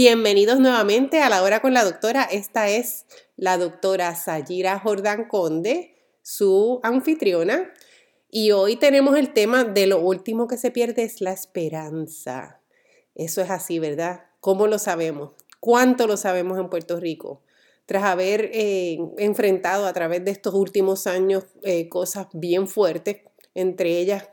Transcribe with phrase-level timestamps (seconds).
[0.00, 2.22] Bienvenidos nuevamente a la hora con la doctora.
[2.22, 3.04] Esta es
[3.34, 7.72] la doctora Sayira Jordán Conde, su anfitriona.
[8.30, 12.60] Y hoy tenemos el tema de lo último que se pierde es la esperanza.
[13.16, 14.20] Eso es así, ¿verdad?
[14.38, 15.32] ¿Cómo lo sabemos?
[15.58, 17.42] ¿Cuánto lo sabemos en Puerto Rico?
[17.84, 23.22] Tras haber eh, enfrentado a través de estos últimos años eh, cosas bien fuertes,
[23.52, 24.28] entre ellas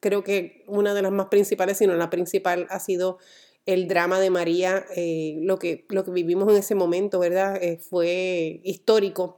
[0.00, 3.18] creo que una de las más principales, si no la principal, ha sido
[3.66, 7.62] el drama de María, eh, lo, que, lo que vivimos en ese momento, ¿verdad?
[7.62, 9.36] Eh, fue histórico.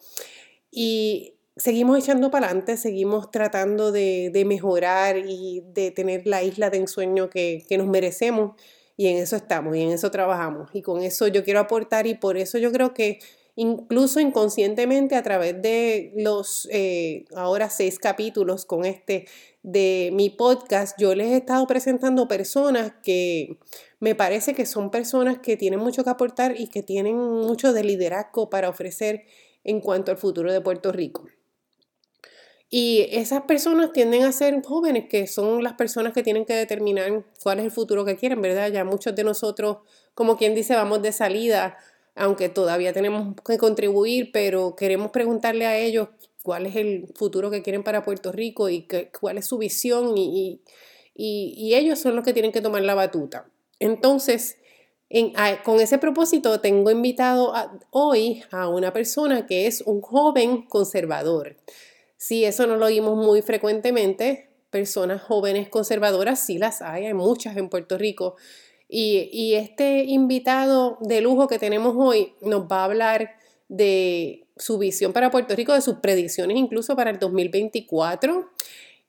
[0.71, 6.79] Y seguimos echando para adelante, seguimos tratando de, mejorar y de tener la isla de
[6.79, 8.61] ensueño que, que nos merecemos.
[8.97, 10.71] Y en eso estamos y en eso trabajamos.
[10.73, 13.19] Y con eso yo quiero aportar y por eso yo creo que
[13.57, 19.27] incluso inconscientemente a través de los eh, ahora seis capítulos con este
[19.63, 23.59] de mi podcast, yo les he estado presentando personas que
[24.05, 27.85] me parece que son personas que tienen mucho que aportar y que tienen mucho de
[27.85, 29.25] liderazgo para ofrecer
[29.65, 31.25] en cuanto al futuro de Puerto Rico.
[32.69, 37.25] Y esas personas tienden a ser jóvenes, que son las personas que tienen que determinar
[37.43, 38.71] cuál es el futuro que quieren, ¿verdad?
[38.71, 39.79] Ya muchos de nosotros,
[40.15, 41.79] como quien dice, vamos de salida
[42.15, 46.09] aunque todavía tenemos que contribuir, pero queremos preguntarle a ellos
[46.43, 48.87] cuál es el futuro que quieren para Puerto Rico y
[49.19, 50.61] cuál es su visión y,
[51.17, 53.49] ellos son los que tienen que tomar la batuta.
[53.85, 54.57] Entonces,
[55.63, 57.53] con ese propósito, tengo invitado
[57.91, 61.57] hoy a una persona que es un joven conservador.
[62.17, 64.49] Sí, eso no lo oímos muy frecuentemente.
[64.71, 68.37] Personas jóvenes conservadoras sí las hay, hay muchas en Puerto Rico,
[68.89, 73.37] y, este invitado de lujo que tenemos hoy nos va a hablar
[73.69, 78.51] de su visión para Puerto Rico, de sus predicciones incluso para el 2024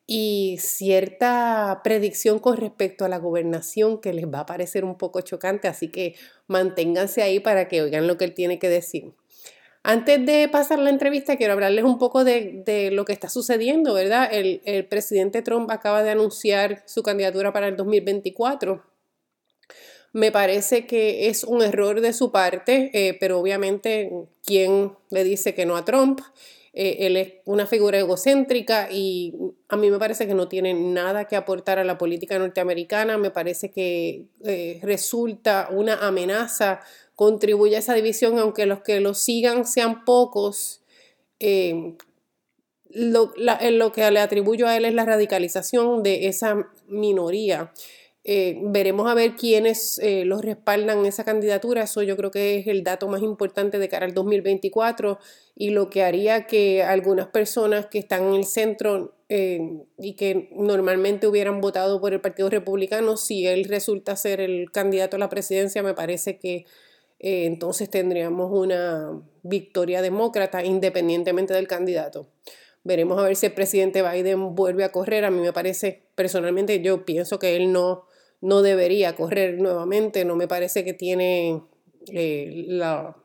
[0.07, 5.21] y cierta predicción con respecto a la gobernación que les va a parecer un poco
[5.21, 6.15] chocante, así que
[6.47, 9.13] manténganse ahí para que oigan lo que él tiene que decir.
[9.83, 14.27] Antes de pasar la entrevista, quiero hablarles un poco de, lo que está sucediendo, ¿verdad?
[14.31, 18.83] El, el presidente Trump acaba de anunciar su candidatura para el 2024
[20.15, 24.09] me parece que es un error de su parte, eh, pero obviamente,
[24.45, 26.21] ¿quién le dice que no a Trump?
[26.77, 29.33] Eh, él es una figura egocéntrica y
[29.69, 33.17] a mí me parece que no tiene nada que aportar a la política norteamericana.
[33.17, 36.81] Me parece que eh, resulta una amenaza,
[37.15, 40.81] contribuye a esa división, aunque los que lo sigan sean pocos.
[42.89, 47.71] lo, lo que le atribuyo a él es la radicalización de esa minoría.
[48.27, 51.83] Eh, veremos a ver quiénes eh, los respaldan esa candidatura.
[51.83, 55.19] Eso yo creo que es el dato más importante de cara al 2024
[55.55, 59.59] y lo que haría que algunas personas que están en el centro eh,
[59.99, 65.17] y que normalmente hubieran votado por el Partido Republicano, si él resulta ser el candidato
[65.17, 66.65] a la presidencia, me parece que
[67.19, 72.27] entonces tendríamos una victoria demócrata independientemente del candidato.
[72.83, 75.25] Veremos a ver si el presidente Biden vuelve a correr.
[75.25, 78.05] A mí me parece, personalmente, yo pienso que él no,
[78.41, 81.61] no debería correr nuevamente, no me parece que tiene
[82.11, 83.15] eh, la,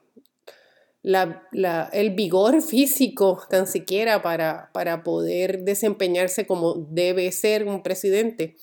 [1.93, 8.57] el vigor físico tan siquiera para, para poder desempeñarse como debe ser un presidente.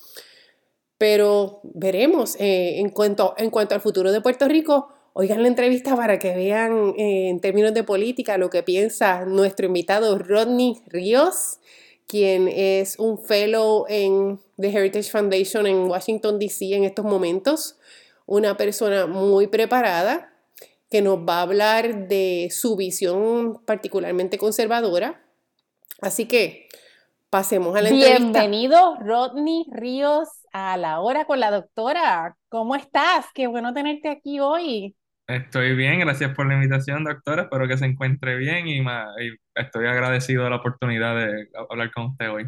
[0.97, 4.89] Pero veremos eh, en, cuanto, en cuanto al futuro de Puerto Rico.
[5.13, 9.67] Oigan la entrevista para que vean eh, en términos de política lo que piensa nuestro
[9.67, 11.59] invitado Rodney Ríos
[12.07, 16.75] quien es un fellow en The Heritage Foundation en Washington, D.C.
[16.75, 17.77] en estos momentos,
[18.25, 20.33] una persona muy preparada
[20.89, 25.21] que nos va a hablar de su visión particularmente conservadora.
[26.01, 26.67] Así que
[27.29, 28.19] pasemos a la entrevista.
[28.19, 32.35] Bienvenido, Rodney Ríos, a la hora con la doctora.
[32.49, 33.25] ¿Cómo estás?
[33.33, 34.95] Qué bueno tenerte aquí hoy.
[35.27, 37.43] Estoy bien, gracias por la invitación, doctora.
[37.43, 38.81] Espero que se encuentre bien y,
[39.55, 42.45] estoy agradecido de la oportunidad de hablar con usted hoy.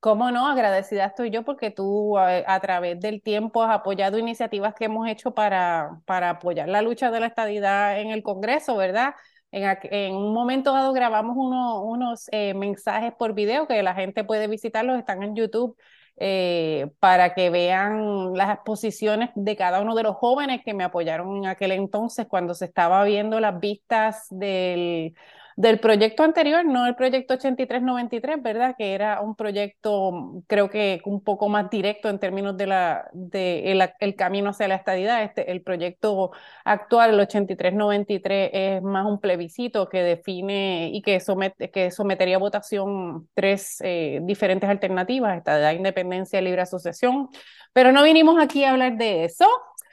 [0.00, 4.84] Cómo no, agradecida estoy yo porque tú a, través del tiempo has apoyado iniciativas que
[4.84, 9.14] hemos hecho para, para apoyar la lucha de la estadidad en el Congreso, ¿verdad?
[9.50, 14.98] En, un momento dado grabamos unos eh, mensajes por video que la gente puede visitarlos,
[14.98, 15.76] están en YouTube
[16.16, 21.38] eh, para que vean las exposiciones de cada uno de los jóvenes que me apoyaron
[21.38, 25.14] en aquel entonces cuando se estaba viendo las vistas del
[25.58, 28.76] del proyecto anterior, no el proyecto 8393, ¿verdad?
[28.78, 33.72] Que era un proyecto, creo que un poco más directo en términos de la de
[33.98, 35.24] el, camino hacia la estadidad.
[35.24, 36.30] Este, el proyecto
[36.64, 42.38] actual, el 8393, es más un plebiscito que define y que, somete, que sometería a
[42.38, 47.30] votación tres eh, diferentes alternativas, estadidad, independencia, libre asociación.
[47.72, 49.48] Pero no vinimos aquí a hablar de eso.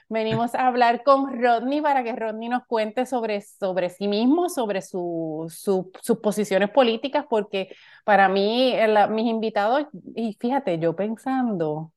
[0.07, 4.81] Venimos a hablar con Rodney para que Rodney nos cuente sobre, sobre sí mismo, sobre
[4.81, 7.69] su, su, sus posiciones políticas, porque
[8.03, 8.75] para mí,
[9.09, 11.91] mis invitados, y fíjate, yo pensando,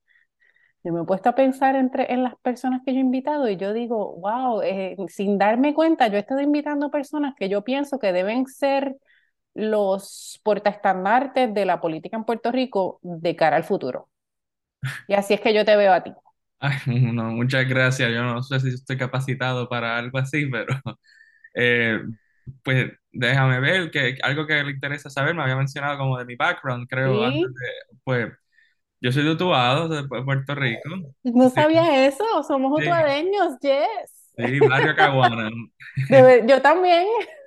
[0.84, 3.56] yo me he puesto a pensar entre, en las personas que yo he invitado y
[3.56, 7.98] yo digo, wow, eh, sin darme cuenta, yo he estado invitando personas que yo pienso
[7.98, 8.96] que deben ser
[9.54, 14.08] los portaestandartes de la política en Puerto Rico de cara al futuro.
[15.08, 16.12] Y así es que yo te veo a ti.
[16.60, 16.78] Ay,
[17.12, 18.10] no, muchas gracias.
[18.10, 20.74] Yo no sé si estoy capacitado para algo así, pero
[21.54, 22.00] eh,
[22.62, 26.36] pues déjame ver que algo que le interesa saber, me había mencionado como de mi
[26.36, 28.32] background, creo, antes de, pues
[29.00, 30.90] yo soy de Utuado, de Puerto Rico.
[31.22, 32.42] ¿No sabías eso?
[32.42, 34.32] Somos utuadeños, yes.
[34.36, 35.50] Sí, barrio Caguana.
[36.46, 37.06] yo también.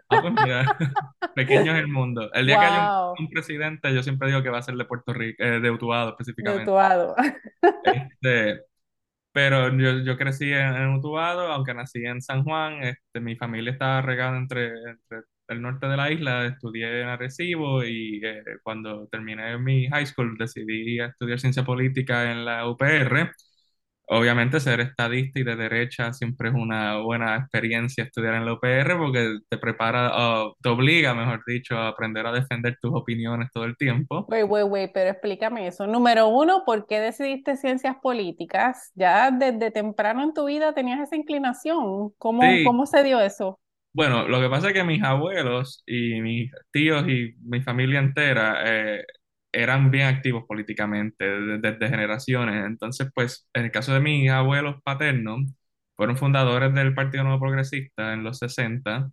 [0.10, 0.90] Ah, pues
[1.36, 2.30] pequeño es el mundo.
[2.34, 5.14] El día que haya un, presidente, yo siempre digo que va a ser de Puerto
[5.14, 6.66] Rico, eh, de Utuado específicamente.
[6.66, 7.16] De Utuado.
[7.84, 8.62] Este,
[9.32, 13.72] pero yo, yo crecí en, en, Utuado, aunque nací en San Juan, este, mi familia
[13.72, 19.08] estaba regada entre, entre el norte de la isla, estudié en Arecibo y eh, cuando
[19.08, 23.32] terminé mi high school decidí estudiar ciencia política en la UPR
[24.08, 28.98] obviamente ser estadista y de derecha siempre es una buena experiencia estudiar en la UPR
[28.98, 33.66] porque te prepara, o te obliga, mejor dicho, a aprender a defender tus opiniones todo
[33.66, 34.26] el tiempo.
[34.28, 35.88] Güey, güey, güey, pero explícame eso.
[35.88, 38.92] Número uno, ¿por qué decidiste ciencias políticas?
[38.96, 42.12] Ya desde temprano en tu vida tenías esa inclinación.
[42.18, 43.60] ¿Cómo, ¿cómo se dio eso?
[43.94, 48.64] Bueno, lo que pasa es que mis abuelos y mis tíos y mi familia entera
[48.66, 49.04] eh,
[49.52, 52.66] eran bien activos políticamente desde, generaciones.
[52.66, 55.42] Entonces, pues, en el caso de mis abuelos paternos,
[55.96, 59.12] fueron fundadores del Partido Nuevo Progresista en los 60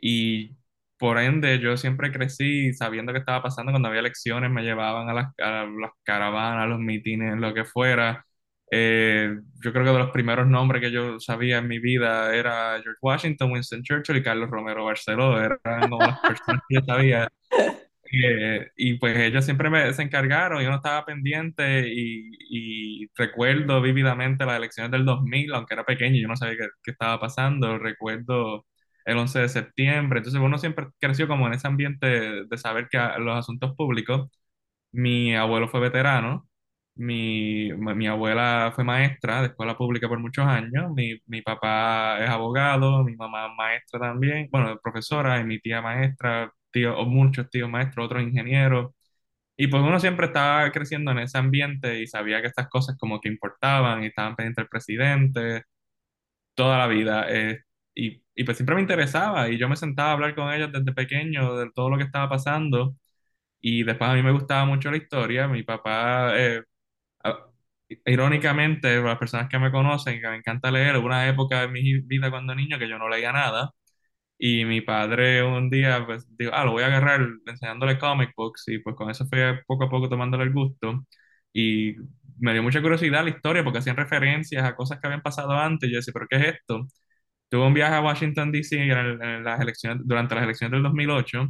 [0.00, 0.56] y
[0.98, 5.14] por ende yo siempre crecí sabiendo qué estaba pasando cuando había elecciones, me llevaban a
[5.14, 8.24] las, las caravanas, a los mitines, lo que fuera.
[8.70, 12.80] Eh, yo creo que de los primeros nombres que yo sabía en mi vida era
[12.82, 15.40] George Washington, Winston Churchill y Carlos Romero Barceló.
[15.40, 17.28] Eran como las personas que yo sabía
[18.12, 22.30] eh, y pues ellos siempre me, se encargaron, yo no estaba pendiente y,
[23.04, 26.90] y, recuerdo vívidamente las elecciones del 2000, aunque era pequeño, yo no sabía qué, qué,
[26.92, 28.66] estaba pasando, recuerdo
[29.04, 32.06] el 11 de septiembre, entonces uno siempre creció como en ese ambiente
[32.46, 34.28] de, saber que los asuntos públicos,
[34.92, 36.48] mi abuelo fue veterano,
[36.94, 42.30] mi, mi abuela fue maestra de escuela pública por muchos años, mi, mi papá es
[42.30, 46.52] abogado, mi mamá maestra también, bueno, profesora y mi tía maestra
[46.96, 48.92] o muchos tíos maestros, otros ingenieros.
[49.56, 53.20] Y pues uno siempre estaba creciendo en ese ambiente y sabía que estas cosas como
[53.20, 55.64] que importaban y estaban pendientes del presidente
[56.54, 57.26] toda la vida.
[57.30, 57.60] Eh,
[57.94, 60.92] y, y, pues siempre me interesaba y yo me sentaba a hablar con ellos desde
[60.92, 62.96] pequeño de todo lo que estaba pasando.
[63.60, 65.48] Y después a mí me gustaba mucho la historia.
[65.48, 66.62] Mi papá, eh,
[68.06, 72.00] irónicamente, las personas que me conocen, que me encanta leer, hubo una época en mi
[72.02, 73.70] vida cuando niño que yo no leía nada.
[74.38, 78.64] Y mi padre un día, pues, dijo, ah, lo voy a agarrar enseñándole comic books.
[78.68, 81.04] Y pues con eso fue poco a poco tomándole el gusto.
[81.52, 81.94] Y
[82.38, 85.90] me dio mucha curiosidad la historia porque hacían referencias a cosas que habían pasado antes.
[85.90, 86.86] Yo decía, ¿pero qué es esto?
[87.48, 88.76] Tuve un viaje a Washington, D.C.
[88.82, 91.48] En, las elecciones, durante las elecciones del 2008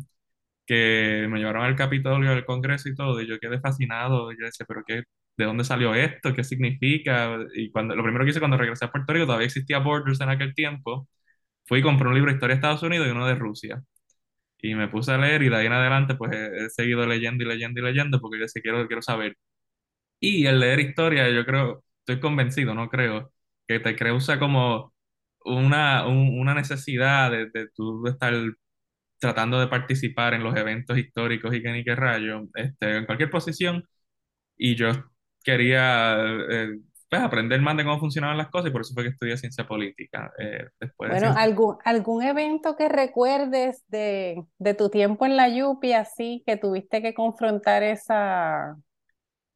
[0.66, 4.32] que me llevaron al Capitolio, al Congreso y todo, y yo quedé fascinado.
[4.32, 5.02] Yo decía, ¿pero qué?
[5.36, 6.34] ¿De dónde salió esto?
[6.34, 7.38] ¿Qué significa?
[7.54, 10.30] Y cuando, lo primero que hice cuando regresé a Puerto Rico, todavía existía Borders en
[10.30, 11.08] aquel tiempo,
[11.66, 13.82] fui y compré un libro de historia de Estados Unidos y uno de Rusia.
[14.58, 17.46] Y me puse a leer y de ahí en adelante pues he, seguido leyendo y
[17.48, 19.36] leyendo y leyendo porque yo sí quiero, quiero saber.
[20.20, 23.32] Y el leer historia, yo creo, estoy convencido, no creo,
[23.68, 24.94] que te crea como
[25.44, 28.34] una, una necesidad de, de tú estar
[29.18, 33.30] tratando de participar en los eventos históricos y que ni qué rayo, este, en cualquier
[33.30, 33.84] posición.
[34.56, 34.90] Y yo
[35.44, 36.16] quería
[36.50, 36.78] eh,
[37.08, 39.66] pues, aprender más de cómo funcionaban las cosas y por eso fue que estudié ciencia
[39.66, 40.32] política.
[40.38, 45.92] Eh, después bueno, ¿algún, ¿algún evento que recuerdes de, de, tu tiempo en la Yupi
[45.92, 48.76] así que tuviste que confrontar esa,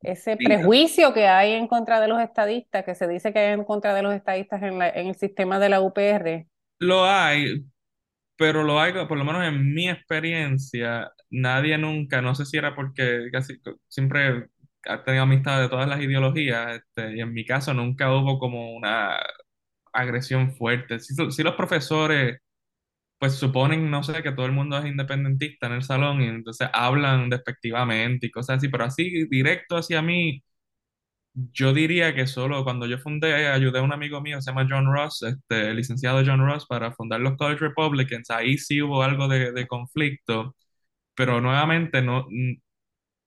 [0.02, 3.64] ese prejuicio que hay en contra de los estadistas, que se dice que hay en
[3.64, 6.46] contra de los estadistas en, la, en el sistema de la UPR?
[6.78, 7.64] Lo hay,
[8.36, 12.74] pero lo hay, por lo menos en mi experiencia, nadie nunca, no sé si era
[12.74, 14.48] porque casi siempre
[14.86, 18.72] ha tenido amistad de todas las ideologías, este, y en mi caso nunca hubo como
[18.74, 19.18] una
[19.92, 21.00] agresión fuerte.
[21.00, 22.38] Si, si los profesores,
[23.18, 26.68] pues suponen, no sé, que todo el mundo es independentista en el salón y entonces
[26.72, 30.42] hablan despectivamente y cosas así, pero así directo hacia mí,
[31.34, 34.92] yo diría que solo cuando yo fundé, ayudé a un amigo mío, se llama John
[34.92, 39.52] Ross, este, licenciado John Ross, para fundar los College Republicans, ahí sí hubo algo de,
[39.52, 40.56] de conflicto,
[41.14, 42.26] pero nuevamente no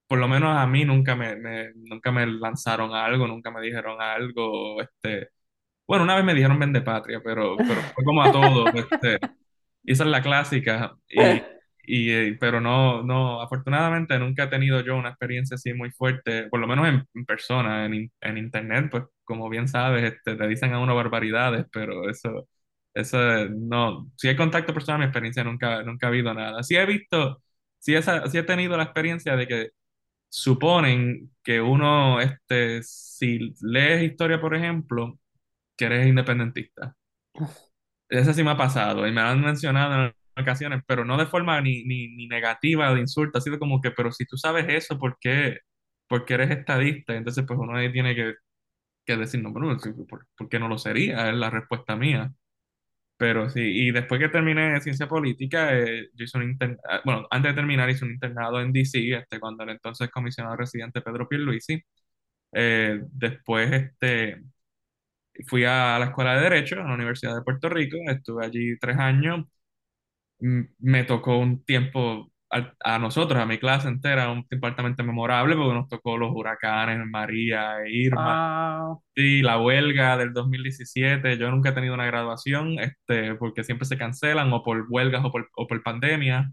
[0.07, 1.35] por lo menos a mí nunca me,
[1.75, 5.29] nunca me lanzaron algo, nunca me dijeron algo, este,
[5.87, 8.71] Bueno, una vez me dijeron vende patria, pero, pero fue como a todo.
[8.79, 9.19] Este,
[9.85, 10.95] esa es la clásica.
[11.09, 11.49] Y,
[11.83, 16.59] y, pero no, no, afortunadamente nunca he tenido yo una experiencia así muy fuerte, por
[16.59, 20.47] lo menos en, en persona, en, in- en internet, pues como bien sabes, este, te
[20.47, 22.47] dicen a uno barbaridades, pero eso,
[22.93, 23.17] eso
[23.49, 26.63] no, si hay contacto personal, mi experiencia nunca, nunca ha habido nada.
[26.63, 27.41] Sí he visto,
[27.79, 29.69] sí, esa, sí he tenido la experiencia de que
[30.33, 35.19] suponen que uno, este, si lees historia, por ejemplo,
[35.77, 36.95] que eres independentista.
[38.09, 40.13] Eso sí me ha pasado y me lo han mencionado en
[40.43, 43.81] ocasiones, pero no de forma ni, ni, ni negativa o de insulto, ha sido como
[43.81, 45.59] que, pero si tú sabes eso, ¿por qué,
[46.07, 47.15] por qué eres estadista?
[47.15, 48.35] Entonces, pues uno ahí tiene que,
[49.05, 49.77] que decir, no, bueno,
[50.09, 51.29] ¿por, por qué no lo sería?
[51.29, 52.31] Es la respuesta mía.
[53.23, 57.25] Pero sí, y después que terminé ciencia política, eh, yo hice un inter- ah, bueno,
[57.31, 61.27] antes de terminar hice un internado en DC, este, cuando el entonces comisionado residente Pedro
[61.29, 61.81] Pierluisi.
[62.53, 64.41] Eh, después, este,
[65.47, 68.97] fui a la Escuela de Derecho en la Universidad de Puerto Rico, estuve allí tres
[68.97, 69.45] años.
[70.39, 75.55] Me tocó un tiempo al- a, nosotros, a mi clase entera, un tiempo altamente memorable
[75.55, 79.03] porque nos tocó los huracanes, María e Irma, Wow.
[79.15, 81.37] y la huelga del 2017.
[81.37, 85.31] Yo nunca he tenido una graduación, este, porque siempre se cancelan o por huelgas o
[85.31, 86.51] por, o por pandemia.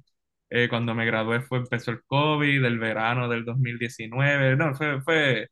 [0.50, 4.56] Eh, cuando me gradué fue, empezó el COVID, el verano del 2019.
[4.56, 5.48] No, fue, fue,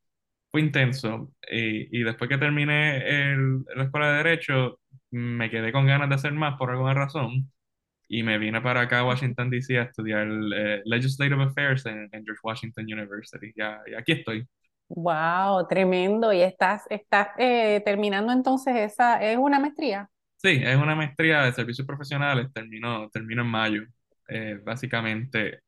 [0.50, 1.32] fue intenso.
[1.50, 2.98] Y, y después que terminé
[3.32, 7.50] el- la escuela de Derecho, me quedé con ganas de hacer más por alguna razón.
[8.08, 9.78] Y me vine para acá a Washington, D.C.
[9.78, 13.52] a estudiar eh, Legislative Affairs en, en George Washington University.
[13.56, 14.46] Ya, y aquí estoy.
[14.88, 16.32] Wow, tremendo.
[16.32, 20.10] Y estás, estás eh, terminando entonces esa, es una maestría.
[20.36, 22.52] Sí, es una maestría de servicios profesionales.
[22.52, 23.82] Termino, termino en mayo,
[24.28, 25.60] eh, básicamente.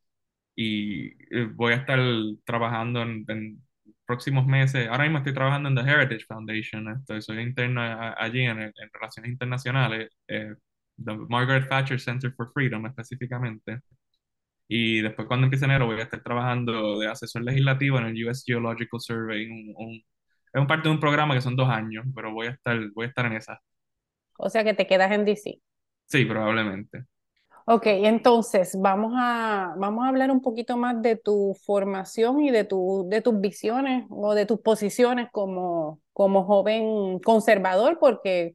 [0.56, 2.00] Y eh, voy a estar
[2.44, 3.62] trabajando en, en
[4.06, 4.88] próximos meses.
[4.88, 6.88] Ahora mismo estoy trabajando en The Heritage Foundation.
[7.00, 10.54] Estoy, soy interno a- allí en, en Relaciones Internacionales, eh,
[11.04, 13.80] The Margaret Thatcher Center for Freedom específicamente.
[14.68, 18.44] Y después cuando empiece enero voy a estar trabajando de asesor legislativo en el US
[18.46, 19.46] Geological Survey.
[19.46, 20.02] Un, un-
[20.52, 23.06] es un parte de un programa que son dos años, pero voy a estar, voy
[23.06, 23.60] a estar en esa.
[24.38, 25.60] O sea que te quedas en DC.
[26.06, 27.06] Sí, probablemente.
[27.66, 32.64] Ok, entonces vamos a, vamos a hablar un poquito más de tu formación y de,
[32.64, 38.54] tu, de tus visiones o de tus posiciones como, como joven conservador, porque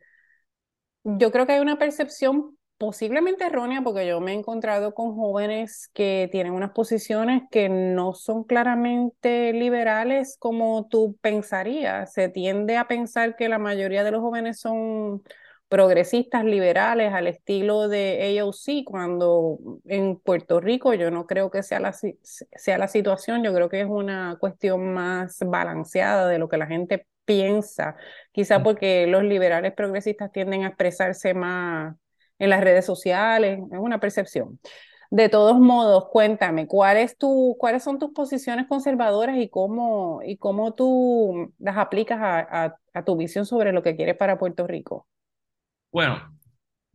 [1.05, 5.89] yo creo que hay una percepción posiblemente errónea, porque yo me he encontrado con jóvenes
[5.93, 12.11] que tienen unas posiciones que no son claramente liberales como tú pensarías.
[12.13, 15.23] Se tiende a pensar que la mayoría de los jóvenes son
[15.69, 21.79] progresistas liberales al estilo de AOC, cuando en Puerto Rico yo no creo que sea
[21.79, 26.57] la, sea la situación, yo creo que es una cuestión más balanceada de lo que
[26.57, 27.95] la gente piensa,
[28.31, 31.95] quizá porque los liberales progresistas tienden a expresarse más
[32.39, 34.59] en las redes sociales, es una percepción.
[35.11, 40.37] De todos modos, cuéntame, ¿cuál es tu, ¿cuáles son tus posiciones conservadoras y cómo, y
[40.37, 44.67] cómo tú las aplicas a, a- a tu visión sobre lo que quieres para Puerto
[44.67, 45.07] Rico?
[45.91, 46.34] Bueno,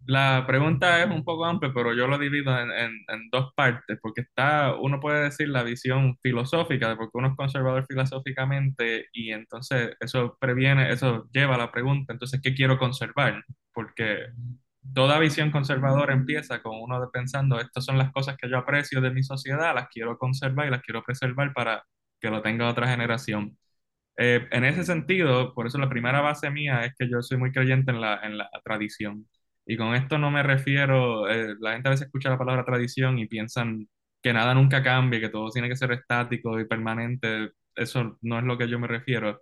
[0.07, 4.23] la pregunta es un poco amplia, pero yo lo divido en, en- dos partes, porque
[4.23, 9.97] está, uno puede decir la visión filosófica, de porque uno es conservador filosóficamente, y entonces
[10.01, 13.45] eso previene, eso lleva a la pregunta, entonces, ¿qué quiero conservar?
[13.73, 14.27] Porque
[14.95, 19.01] toda visión conservadora empieza con uno de pensando, estas son las cosas que yo aprecio
[19.01, 21.85] de mi sociedad, las quiero conservar y las quiero preservar para
[22.21, 23.57] que lo tenga otra generación.
[24.19, 27.53] Eh, en ese sentido, por eso la primera base mía es que yo soy muy
[27.53, 29.27] creyente en la, en la tradición.
[29.67, 33.19] Y con esto no me refiero, eh, la gente a veces escucha la palabra tradición
[33.19, 33.89] y piensan
[34.23, 37.51] que nada nunca cambia, que todo tiene que ser estático y permanente.
[37.75, 39.41] Eso no es lo que yo me refiero.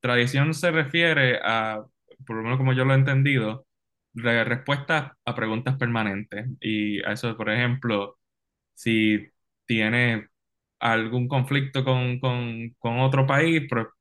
[0.00, 1.84] Tradición se refiere a,
[2.26, 3.66] por lo menos como yo lo he entendido,
[4.14, 6.46] re- respuestas a preguntas permanentes.
[6.60, 8.18] Y a eso, por ejemplo,
[8.74, 9.28] si
[9.66, 10.28] tiene
[10.80, 13.92] algún conflicto con, con, con otro país, pero-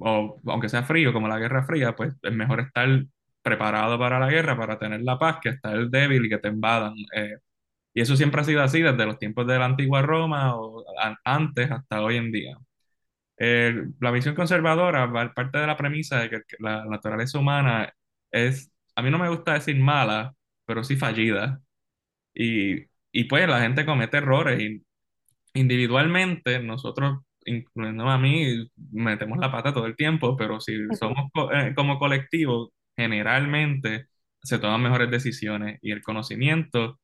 [0.00, 3.04] o aunque sea frío, como la Guerra Fría, pues es mejor estar
[3.44, 6.94] preparado para la guerra, para tener la paz, que estar débil y que te invadan.
[7.16, 7.38] Eh,
[7.94, 11.16] y eso siempre ha sido así desde los tiempos de la antigua Roma o a-
[11.24, 12.56] antes hasta hoy en día.
[13.38, 17.92] Eh, la visión conservadora va- parte de la premisa de que la naturaleza humana
[18.30, 20.34] es, a mí no me gusta decir mala,
[20.66, 21.60] pero sí fallida.
[22.34, 24.82] Y, y pues la gente comete errores y
[25.54, 31.52] individualmente nosotros, incluyendo a mí, metemos la pata todo el tiempo, pero si somos co-
[31.52, 34.08] eh, como colectivo, generalmente
[34.42, 37.00] se toman mejores decisiones y el conocimiento,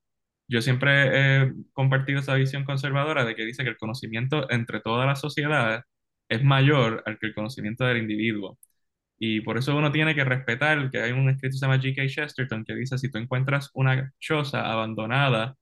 [0.49, 5.07] yo siempre he compartido esa visión conservadora de que dice que el conocimiento entre todas
[5.07, 5.83] las sociedades
[6.29, 8.59] es mayor al que el conocimiento del individuo.
[9.19, 12.07] Y por eso uno tiene que respetar que hay un escrito que se llama G.K.
[12.09, 15.57] Chesterton que dice, si tú encuentras una choza abandonada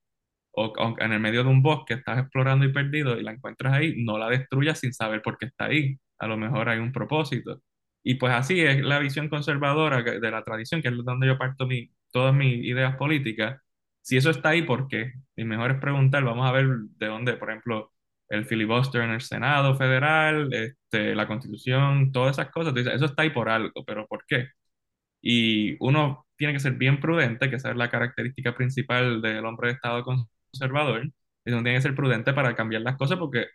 [0.52, 3.74] o, o en el medio de un bosque, estás explorando y perdido y la encuentras
[3.74, 5.98] ahí, no la destruyas sin saber por qué está ahí.
[6.18, 7.62] A lo mejor hay un propósito.
[8.02, 11.66] Y pues así es la visión conservadora de la tradición, que es donde yo parto
[11.66, 13.60] mi, todas mis ideas políticas.
[14.00, 15.12] Si eso está ahí, ¿por qué?
[15.36, 17.92] Y mejor es preguntar, vamos a ver de dónde, por ejemplo,
[18.28, 22.74] el filibuster en el Senado federal, este, la Constitución, todas esas cosas.
[22.74, 24.48] Dices, eso está ahí por algo, pero ¿por qué?
[25.20, 29.68] Y uno tiene que ser bien prudente, que esa es la característica principal del hombre
[29.68, 31.04] de Estado conservador,
[31.44, 33.46] y uno tiene que ser prudente para cambiar las cosas porque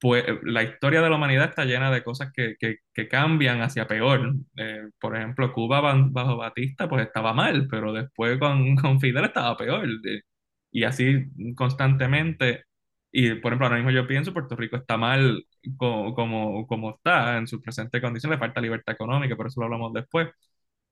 [0.00, 3.86] pues la historia de la humanidad está llena de cosas que, que, que cambian hacia
[3.88, 4.34] peor.
[4.56, 9.56] Eh, por ejemplo, Cuba bajo Batista pues estaba mal, pero después con, con Fidel estaba
[9.56, 9.86] peor.
[10.06, 10.22] Eh,
[10.70, 11.26] y así
[11.56, 12.64] constantemente.
[13.10, 15.44] Y por ejemplo, ahora mismo yo pienso Puerto Rico está mal
[15.76, 19.66] co- como, como está en su presente condición, le falta libertad económica, por eso lo
[19.66, 20.28] hablamos después.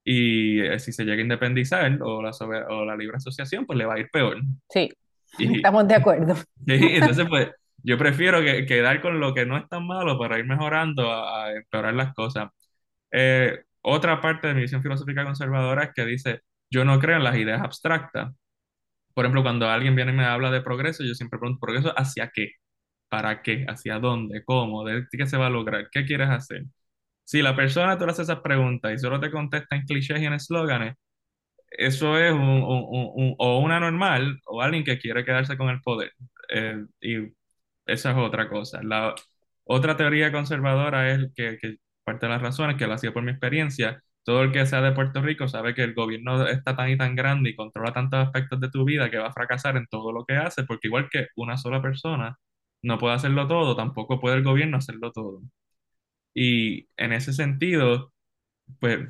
[0.05, 3.79] Y eh, si se llega a independizar o la, sober- o la libre asociación, pues
[3.79, 4.39] le va a ir peor.
[4.69, 4.91] Sí,
[5.39, 6.35] Y, estamos de acuerdo.
[6.67, 7.51] Sí, entonces pues
[7.87, 11.47] yo prefiero que, quedar con lo que no es tan malo para ir mejorando a,
[11.47, 12.51] a empeorar las cosas.
[13.13, 17.25] Eh, otra parte de mi visión filosófica conservadora es que dice, yo no creo en
[17.25, 18.35] las ideas abstractas.
[19.15, 22.31] Por ejemplo, cuando alguien viene y me habla de progreso, yo siempre pregunto, ¿progreso hacia
[22.35, 22.53] qué?
[23.09, 23.67] ¿Para qué?
[23.69, 24.45] ¿Hacia dónde?
[24.45, 24.85] ¿Cómo?
[24.85, 25.89] ¿De qué se va a lograr?
[25.93, 26.65] ¿Qué quieres hacer?
[27.25, 30.27] Si la persona tú le haces esas preguntas y solo te contesta en clichés y
[30.27, 30.97] en eslóganes,
[31.71, 36.13] eso es o una normal o alguien que quiere quedarse con el poder.
[36.51, 37.17] Eh, y
[37.87, 38.83] esa es otra cosa.
[38.83, 39.15] La
[39.65, 43.31] otra teoría conservadora es que, que parte de las razones que lo hacía por mi
[43.33, 44.03] experiencia.
[44.25, 47.15] Todo el que sea de Puerto Rico sabe que el gobierno está tan y tan
[47.15, 50.25] grande y controla tantos aspectos de tu vida que va a fracasar en todo lo
[50.25, 52.37] que hace, porque igual que una sola persona
[52.83, 55.43] no puede hacerlo todo, tampoco puede el gobierno hacerlo todo.
[56.35, 58.13] Y en ese sentido,
[58.81, 59.09] pues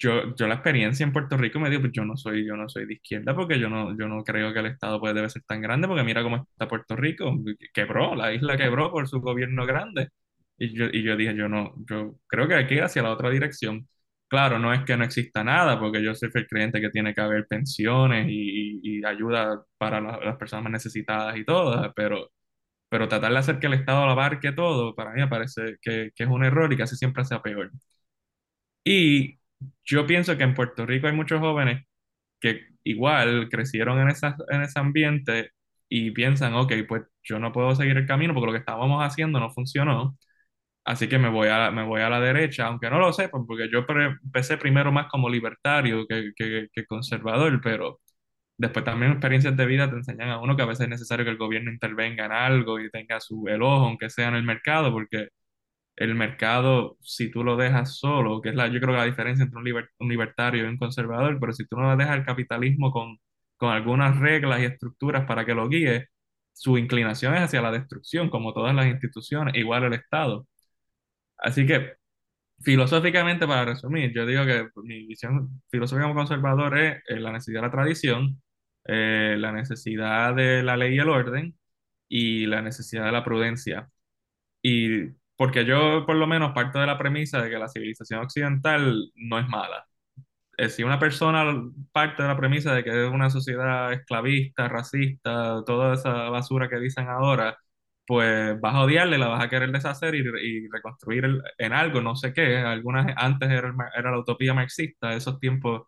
[0.00, 2.68] yo, yo la experiencia en Puerto Rico me digo, pues yo no soy, yo no
[2.68, 5.42] soy de izquierda porque yo no, yo no creo que el Estado pues, debe ser
[5.44, 7.32] tan grande porque mira cómo está Puerto Rico,
[7.74, 10.08] quebró, la isla quebró por su gobierno grande.
[10.58, 13.12] Y yo, y yo dije, yo no, yo creo que hay que ir hacia la
[13.12, 13.88] otra dirección.
[14.28, 17.20] Claro, no es que no exista nada, porque yo soy fiel creyente que tiene que
[17.20, 22.30] haber pensiones y, y ayuda para la- las personas más necesitadas y todas, pero,
[22.88, 26.24] pero tratar de hacer que el Estado abarque todo, para mí me parece que, que
[26.24, 27.70] es un error y casi siempre sea peor.
[28.84, 29.39] Y
[29.84, 31.84] yo pienso que en Puerto Rico hay muchos jóvenes
[32.40, 35.50] que igual crecieron en, esa, en ese ambiente
[35.88, 39.40] y piensan, ok, pues yo no puedo seguir el camino porque lo que estábamos haciendo
[39.40, 40.18] no funcionó,
[40.84, 43.68] así que me voy a, me voy a la derecha, aunque no lo sepan, porque
[43.72, 48.00] yo pre- empecé primero más como libertario que, que, que conservador, pero
[48.58, 51.30] después también experiencias de vida te enseñan a uno que a veces es necesario que
[51.32, 54.92] el gobierno intervenga en algo y tenga su, el ojo, aunque sea en el mercado,
[54.92, 55.28] porque
[56.00, 59.58] el mercado, si tú lo dejas solo, que es la, yo creo la diferencia entre
[59.60, 63.18] un, liber- un libertario y un conservador, pero si tú no dejas el capitalismo con,
[63.58, 66.08] con algunas reglas y estructuras para que lo guíe,
[66.54, 70.46] su inclinación es hacia la destrucción, como todas las instituciones, igual el Estado.
[71.38, 71.94] Así que,
[72.62, 77.62] filosóficamente, para resumir, yo digo que mi visión filosófica como conservador es eh, la necesidad
[77.62, 78.42] de la tradición,
[78.86, 81.58] eh, la necesidad de la ley y el orden
[82.08, 83.90] y la necesidad de la prudencia.
[84.62, 85.08] Y
[85.40, 89.38] porque yo por lo menos parto de la premisa de que la civilización occidental no
[89.38, 89.86] es mala.
[90.58, 91.44] Eh, si una persona
[91.92, 96.78] parte de la premisa de que es una sociedad esclavista, racista, toda esa basura que
[96.80, 97.58] dicen ahora,
[98.06, 102.00] pues vas a odiarle, la vas a querer deshacer y, y reconstruir el- en algo,
[102.02, 102.58] no sé qué.
[102.58, 105.82] Algunas antes era, era la utopía marxista, esos tiempos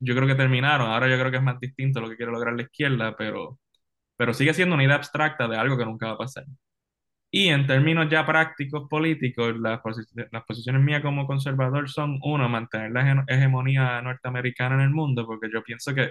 [0.00, 0.90] yo creo que terminaron.
[0.90, 3.58] Ahora yo creo que es más distinto lo que quiere lograr la izquierda, pero,
[4.16, 6.44] pero sigue siendo una idea abstracta de algo que nunca va a pasar.
[7.30, 9.80] Y en términos ya prácticos políticos, las,
[10.32, 15.26] las posiciones mías como conservador son, uno, mantener la hege- hegemonía norteamericana en el mundo,
[15.26, 16.10] porque yo pienso que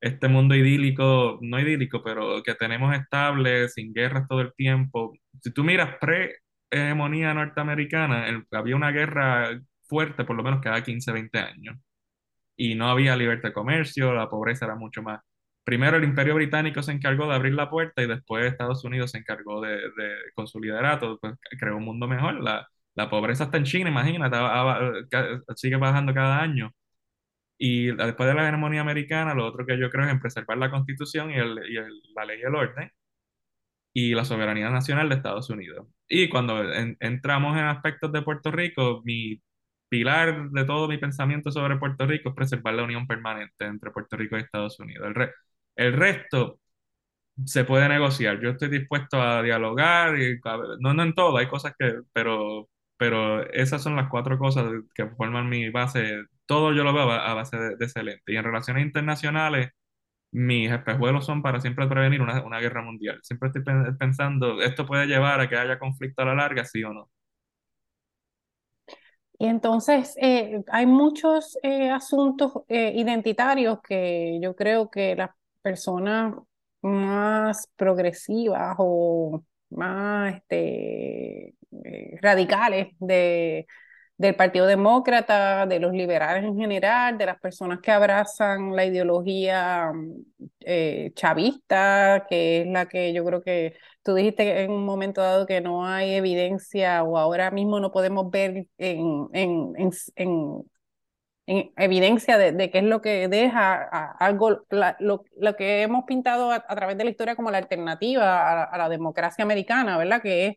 [0.00, 5.52] este mundo idílico, no idílico, pero que tenemos estable, sin guerras todo el tiempo, si
[5.52, 11.38] tú miras pre-hegemonía norteamericana, el- había una guerra fuerte por lo menos cada 15, 20
[11.38, 11.76] años
[12.56, 15.20] y no había libertad de comercio, la pobreza era mucho más.
[15.66, 19.18] Primero el Imperio Británico se encargó de abrir la puerta y después Estados Unidos se
[19.18, 22.40] encargó de, de con su liderato, pues creó un mundo mejor.
[22.42, 22.68] La,
[23.10, 24.36] pobreza está en China, imagínate,
[25.56, 26.72] sigue bajando cada año.
[27.58, 30.70] Y después de la hegemonía americana, lo otro que yo creo es en preservar la
[30.70, 32.90] Constitución y, la ley y el orden
[33.92, 35.86] y la soberanía nacional de Estados Unidos.
[36.08, 39.40] Y cuando en- entramos en aspectos de Puerto Rico, mi
[39.88, 44.16] pilar de todo mi pensamiento sobre Puerto Rico es preservar la unión permanente entre Puerto
[44.16, 45.06] Rico y Estados Unidos.
[45.08, 45.32] El, re-
[45.76, 46.60] el resto
[47.44, 48.40] se puede negociar.
[48.40, 50.40] Yo estoy dispuesto a dialogar, y,
[50.80, 55.06] no, no en todo, hay cosas que, pero, pero esas son las cuatro cosas que
[55.10, 56.24] forman mi base.
[56.46, 58.32] Todo yo lo veo a base de, excelente.
[58.32, 59.70] Y en relaciones internacionales,
[60.32, 63.20] mis espejuelos son para siempre prevenir una, una guerra mundial.
[63.22, 66.84] Siempre estoy pen- pensando, ¿esto puede llevar a que haya conflicto a la larga, sí
[66.84, 67.10] o no?
[69.38, 75.30] Y entonces eh, hay muchos eh, asuntos eh, identitarios que yo creo que las
[75.66, 76.34] personas
[76.82, 83.66] más progresivas o más este, eh, radicales de,
[84.18, 89.92] del Partido Demócrata, de los liberales en general, de las personas que abrazan la ideología
[90.60, 95.46] eh, chavista, que es la que yo creo que Tú dijiste en un momento dado
[95.46, 99.72] que no hay evidencia o ahora mismo no podemos ver en, en,
[100.14, 100.62] en-
[101.46, 105.82] en evidencia de, de qué es lo que deja a- algo, la- lo, lo que
[105.82, 109.96] hemos pintado a, a través de la historia como la alternativa a, la democracia americana,
[109.98, 110.22] ¿verdad?
[110.22, 110.56] Que es,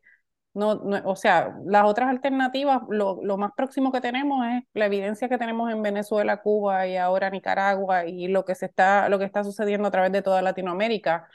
[0.54, 4.86] no, no- o sea, las otras alternativas, lo, lo más próximo que tenemos es la
[4.88, 9.20] evidencia que tenemos en Venezuela, Cuba y ahora Nicaragua y lo que se está, lo
[9.20, 11.28] que está sucediendo a través de toda Latinoamérica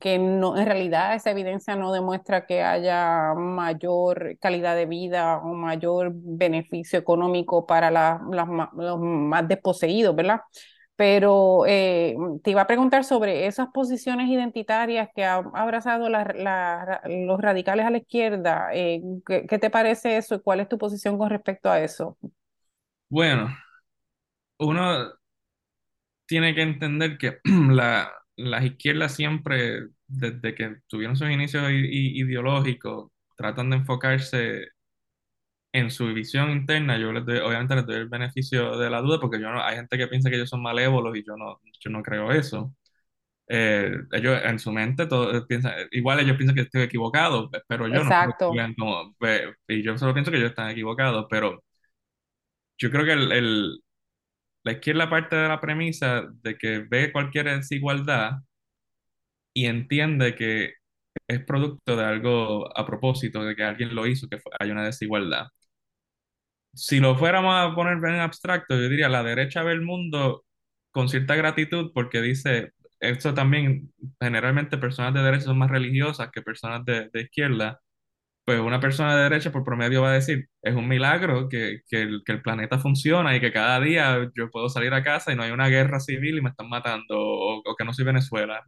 [0.00, 5.54] que no, en realidad esa evidencia no demuestra que haya mayor calidad de vida o
[5.54, 10.40] mayor beneficio económico para los más desposeídos, ¿verdad?
[10.96, 17.40] Pero eh, te iba a preguntar sobre esas posiciones identitarias que han abrazado la- los
[17.40, 18.68] radicales a la izquierda.
[18.74, 22.18] eh, ¿qué, qué te parece eso y cuál es tu posición con respecto a eso?
[23.08, 23.56] Bueno,
[24.58, 25.12] uno
[26.26, 28.10] tiene que entender que la,
[28.50, 34.68] las izquierdas siempre, desde que tuvieron sus inicios ideológicos, tratan de enfocarse
[35.72, 36.98] en su visión interna.
[36.98, 39.76] Yo les doy, obviamente les doy el beneficio de la duda porque yo no, hay
[39.76, 42.74] gente que piensa que ellos son malévolos y yo no, yo no creo eso.
[43.48, 48.04] Eh, ellos en su mente todo, piensan, igual ellos piensan que estoy equivocado, pero yo
[48.04, 48.48] no Exacto.
[48.48, 49.14] vean como,
[49.68, 51.62] y yo solo pienso que ellos están equivocados, pero
[52.78, 53.80] yo creo que el, el-
[54.64, 58.40] la izquierda parte de la premisa de que ve cualquier desigualdad
[59.54, 60.74] y entiende que
[61.28, 65.48] es producto de algo a propósito, de que alguien lo hizo, que hay una desigualdad.
[66.74, 70.44] Si lo fuéramos a poner en abstracto, yo diría la derecha ve el mundo
[70.92, 76.42] con cierta gratitud porque dice, esto también, generalmente personas de derecha son más religiosas que
[76.42, 77.80] personas de, de izquierda,
[78.50, 82.02] pues una persona de derecha por promedio va a decir, es un milagro que, que
[82.02, 85.36] el, que el planeta funciona y que cada día yo puedo salir a casa y
[85.36, 88.60] no hay una guerra civil y me están matando o, que no soy Venezuela.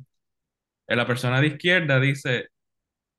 [0.86, 2.48] Eh, La persona de izquierda dice,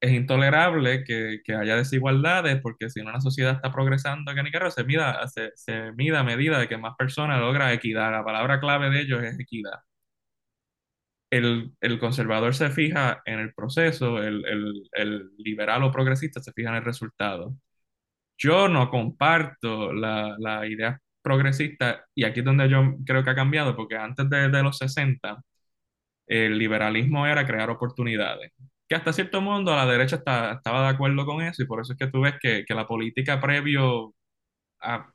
[0.02, 4.84] es intolerable que, que haya desigualdades porque si una sociedad está progresando en Nicaragua se
[4.86, 8.12] mida, se, se mida a medida de que más personas logran equidad.
[8.12, 9.80] La palabra clave de ellos es equidad.
[11.34, 16.54] El, el conservador se fija en el proceso, el, el, el liberal o progresista se
[16.54, 17.56] fija en el resultado.
[18.38, 23.36] Yo no comparto la, la idea progresista y aquí es donde yo creo que ha
[23.36, 25.42] cambiado porque antes de, de los 60
[26.28, 28.52] el liberalismo era crear oportunidades.
[28.88, 31.94] Que hasta cierto modo la derecha está- estaba de acuerdo con eso y por eso
[31.94, 34.14] es que tú ves que, que la política previo
[34.82, 35.12] a,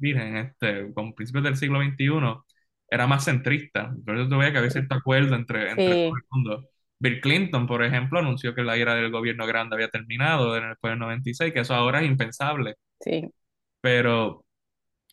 [0.00, 2.44] miren, este, con principios del siglo XXI
[2.88, 3.94] era más centrista.
[4.06, 6.68] Eso tú ves que había cierto acuerdo entre, entre todo Sí, el mundo.
[6.98, 10.98] Bill Clinton, por ejemplo, anunció que la era del gobierno grande había terminado después del
[11.00, 12.74] 96, que eso ahora es impensable.
[13.00, 13.32] sí.
[13.80, 14.44] Pero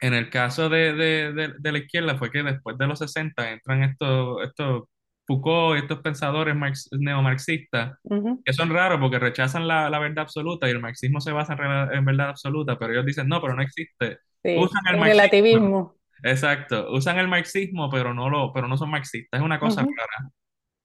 [0.02, 3.52] en el caso de, de, de, de la izquierda fue que después de los 60
[3.52, 4.84] entran estos, estos
[5.28, 10.22] Foucault y estos pensadores marx- neomarxistas, Ujú, que son raros porque rechazan la, la verdad
[10.24, 13.56] absoluta y el marxismo se basa en, en verdad absoluta, pero ellos dicen, no, pero
[13.56, 14.20] no existe.
[14.44, 15.98] Sí, Usan el el marxismo, relativismo.
[16.24, 19.96] Exacto, usan el marxismo, pero no, lo, pero no son marxistas, es una cosa Ujú,
[19.98, 20.32] rara.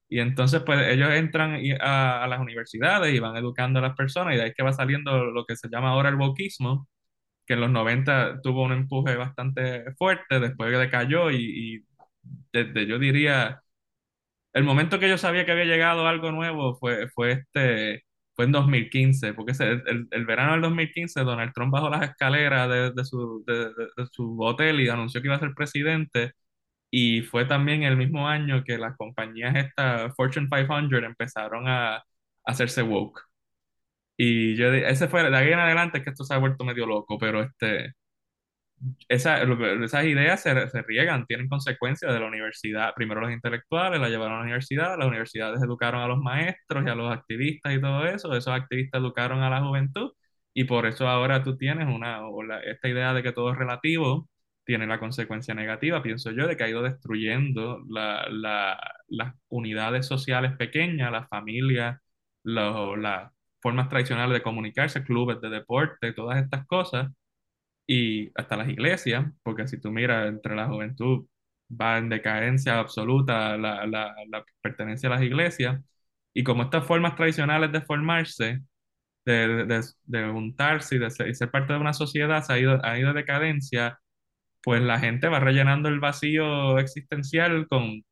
[0.08, 4.34] Y entonces, pues ellos entran a, a las universidades y van educando a las personas
[4.34, 6.88] y de ahí es que va saliendo lo que se llama ahora el wokismo
[7.46, 11.86] que en los 90 tuvo un empuje bastante fuerte, después decayó y, y
[12.52, 13.62] desde, yo diría,
[14.54, 18.05] el momento que yo sabía que había llegado algo nuevo fue, fue, este,
[18.36, 22.92] fue en 2015, porque el, el verano del 2015 Donald Trump bajó las escaleras de,
[22.92, 26.32] de su, de, de- su hotel y anunció que iba a ser presidente.
[26.90, 32.04] Y fue también el mismo año que las compañías estas Fortune 500 empezaron a, a
[32.46, 33.20] hacerse woke.
[34.16, 36.86] Y yo, ese fue, de ahí en adelante es que esto se ha vuelto medio
[36.86, 37.92] loco, pero este,
[39.08, 39.42] esa-
[39.84, 42.94] esas ideas se, se riegan, tienen consecuencias de la universidad.
[42.94, 46.90] Primero los intelectuales la llevaron a la universidad, las universidades educaron a los maestros y
[46.90, 50.12] a los activistas y todo eso, esos activistas educaron a la juventud
[50.54, 53.58] y por eso ahora tú tienes una, o la- esta idea de que todo es
[53.58, 54.28] relativo
[54.64, 60.06] tiene la consecuencia negativa, pienso yo, de que ha ido destruyendo la- la- las unidades
[60.06, 62.00] sociales pequeñas, las familias,
[62.42, 67.08] lo- la- formas tradicionales de comunicarse, clubes de deporte, todas estas cosas,
[67.86, 71.26] y hasta las iglesias, porque si tú miras entre la juventud,
[71.70, 75.80] va en decadencia absoluta la, la, la pertenencia a las iglesias,
[76.34, 78.62] y como estas formas tradicionales de formarse,
[79.24, 82.58] de, de, de juntarse y de ser, y ser, parte de una sociedad se ha
[82.58, 83.98] ido, ha ido decadencia,
[84.62, 88.04] pues la gente va rellenando el vacío existencial con,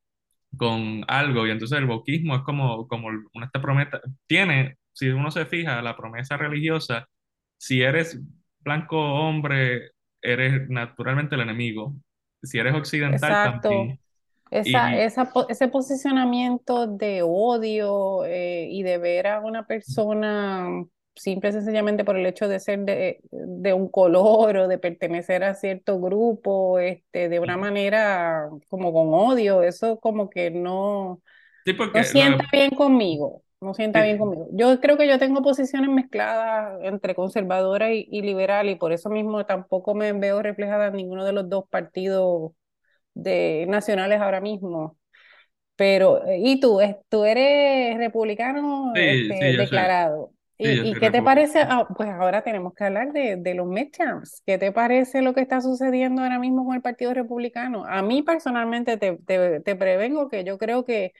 [0.56, 5.30] con algo y entonces el bautismo es como, como una esta promesa, tiene, si uno
[5.30, 7.08] se fija, la promesa religiosa,
[7.58, 8.20] si eres
[8.64, 11.94] blanco hombre, eres naturalmente el enemigo,
[12.42, 13.40] si eres occidental Exacto.
[13.42, 14.00] también.
[14.50, 20.68] Esa, Y esa, po- ese posicionamiento de odio eh, y de ver a una persona
[21.16, 25.44] simple y sencillamente por el hecho de ser de, de un color o de pertenecer
[25.44, 31.22] a cierto grupo, este, de una manera como con odio, eso como que no,
[31.64, 34.48] sí, no lo, sienta bien conmigo, no sienta bien conmigo.
[34.52, 39.10] Yo creo que yo tengo posiciones mezcladas entre conservadora y, y liberal y por eso
[39.10, 42.52] mismo tampoco me veo reflejada en ninguno de los dos partidos
[43.14, 44.98] de nacionales ahora mismo.
[45.76, 46.78] Pero, eh, ¿y tú?
[47.08, 50.32] ¿Tú eres republicano sí, este, sí, declarado?
[50.56, 51.60] ¿Y, y qué te parece?
[51.62, 54.42] Ah, pues ahora tenemos que hablar de, de los midterms.
[54.46, 57.84] ¿Qué te parece lo que está sucediendo ahora mismo con el Partido Republicano?
[57.86, 61.12] A mí personalmente te, te, te prevengo que yo creo que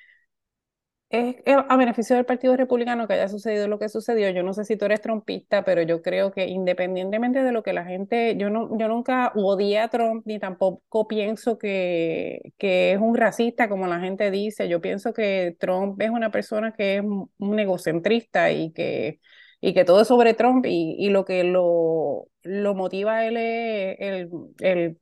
[1.14, 4.30] es a beneficio del Partido Republicano que haya sucedido lo que sucedió.
[4.30, 7.72] Yo no sé si tú eres trumpista, pero yo creo que independientemente de lo que
[7.72, 12.98] la gente, yo no, yo nunca odié a Trump ni tampoco pienso que, que es
[13.00, 14.68] un racista como la gente dice.
[14.68, 17.02] Yo pienso que Trump es una persona que es
[17.38, 19.20] un egocentrista y que,
[19.60, 23.36] y que todo es sobre Trump y, y lo que lo, lo motiva a él
[23.36, 24.98] es el, el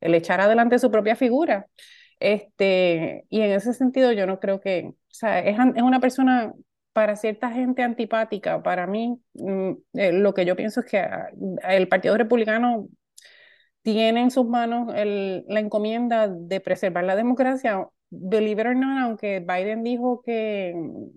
[0.00, 1.66] el echar adelante su propia figura.
[2.20, 6.52] Este, y en ese sentido yo no creo que, sea, es, es una persona
[6.92, 8.62] para cierta gente antipática.
[8.62, 11.28] Para mí, mm, eh, lo que yo pienso es que ah,
[11.68, 12.88] el Partido Republicano
[13.82, 17.86] tiene en sus manos el- la encomienda de preservar la democracia.
[18.10, 20.74] Believe it or not, aunque Biden dijo que,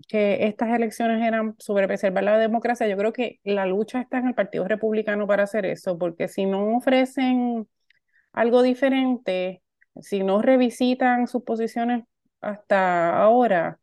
[0.09, 4.27] que estas elecciones eran sobre preservar la democracia, yo creo que la lucha está en
[4.27, 7.67] el Partido Republicano para hacer eso, porque si no ofrecen
[8.33, 9.63] algo diferente,
[10.01, 12.05] si no revisitan sus posiciones
[12.41, 13.79] hasta ahora,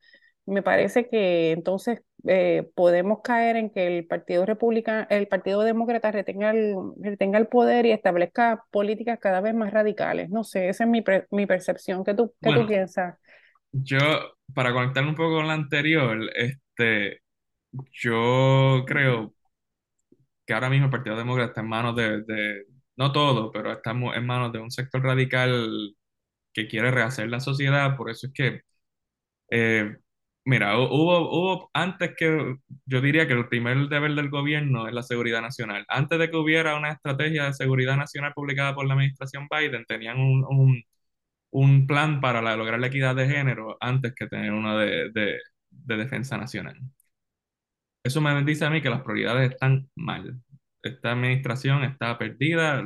[0.49, 6.11] me parece que entonces eh, podemos caer en que el Partido Republicano, el Partido Demócrata
[6.13, 10.31] retenga el, retenga el poder y establezca políticas cada vez más radicales.
[10.31, 12.05] No sé, esa es mi, pre- mi percepción.
[12.05, 13.17] ¿Qué tú, qué tú piensas?
[13.73, 13.99] yo,
[14.55, 17.21] para conectar un poco con la anterior, este,
[17.93, 19.35] yo creo
[20.47, 22.65] que ahora mismo el Partido Demócrata está en manos de, de-
[22.97, 25.95] no todo, pero está en manos de un sector radical
[26.53, 28.63] que quiere rehacer la sociedad, por eso es que,
[29.51, 29.97] eh,
[30.49, 32.57] mira, hu- hubo, hubo, antes que,
[32.87, 35.85] yo diría que el primer deber del gobierno es la seguridad nacional.
[35.89, 40.19] Antes de que hubiera una estrategia de seguridad nacional publicada por la administración Biden, tenían
[40.19, 40.83] un, un,
[41.51, 45.39] un plan para lograr la equidad de género antes que tener una de, de
[45.71, 46.77] de defensa nacional.
[48.03, 50.41] Eso me dice a mí que las prioridades están mal.
[50.83, 52.83] Esta administración está perdida,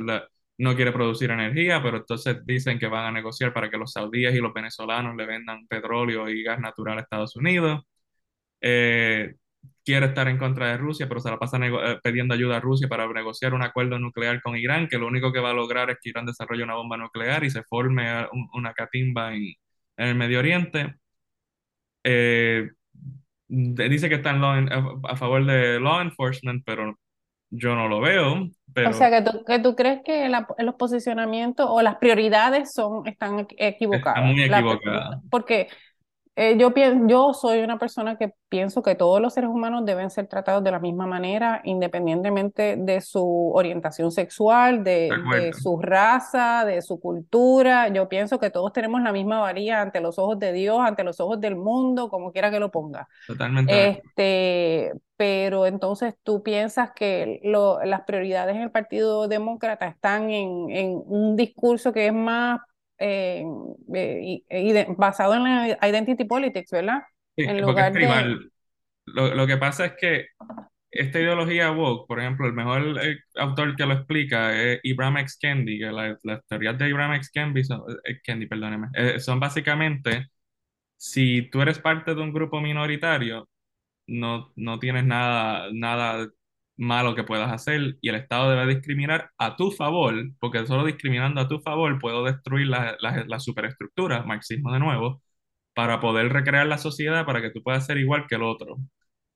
[0.57, 4.35] no quiere producir energía, pero entonces dicen que van a negociar para que los saudíes
[4.35, 7.81] y los venezolanos le vendan petróleo y gas natural a Estados Unidos.
[8.61, 9.35] Eh,
[9.85, 12.87] quiere estar en contra de Rusia, pero se la pasa eh, pidiendo ayuda a Rusia
[12.87, 15.97] para negociar un acuerdo nuclear con Irán, que lo único que va a lograr es
[16.01, 19.53] que Irán desarrolle una bomba nuclear y se forme eh, un- una catimba en,
[19.97, 20.95] el Medio Oriente.
[23.47, 26.97] Dice que está en a favor de law enforcement, pero
[27.55, 28.33] yo no lo veo.
[28.33, 32.73] O sea, Pero que tú, que tú crees que la- los posicionamientos o las prioridades
[32.73, 34.23] son, están equ- está equivocadas.
[34.25, 35.21] muy La- equivocada.
[35.29, 35.67] porque
[36.35, 40.09] Eh, yo, pien- yo soy una persona que pienso que todos los seres humanos deben
[40.09, 45.09] ser tratados de la misma manera, independientemente de su orientación sexual, De
[45.53, 47.89] su raza, de su cultura.
[47.89, 51.19] Yo pienso que todos tenemos la misma valía ante los ojos de Dios, ante los
[51.19, 53.07] ojos del mundo, como quiera que lo ponga.
[53.27, 53.89] totalmente.
[53.89, 60.69] Este, pero entonces tú piensas que lo- las prioridades en el Partido Demócrata están en,
[60.71, 62.59] en un discurso que es más
[63.03, 67.01] eh, eh, de- basado en la identity politics, ¿verdad?
[67.35, 68.51] Sí, En porque es lugar de, tribal.
[69.05, 70.27] Lo, lo que pasa es que
[70.91, 75.37] esta ideología woke, por ejemplo, el mejor eh, autor que lo explica es Ibram X.
[75.41, 77.31] Kendi, que la- las teorías de Ibram X.
[77.31, 78.89] Kendi son, eh, Kendi, perdóneme,
[79.19, 80.27] son básicamente,
[80.97, 83.49] si tú eres parte de un grupo minoritario,
[84.07, 86.29] no, no tienes nada, nada
[86.77, 91.41] malo que puedas hacer y el Estado debe discriminar a tu favor, porque solo discriminando
[91.41, 95.21] a tu favor puedo destruir la, la, la superestructura, marxismo de nuevo,
[95.73, 98.77] para poder recrear la sociedad para que tú puedas ser igual que el otro.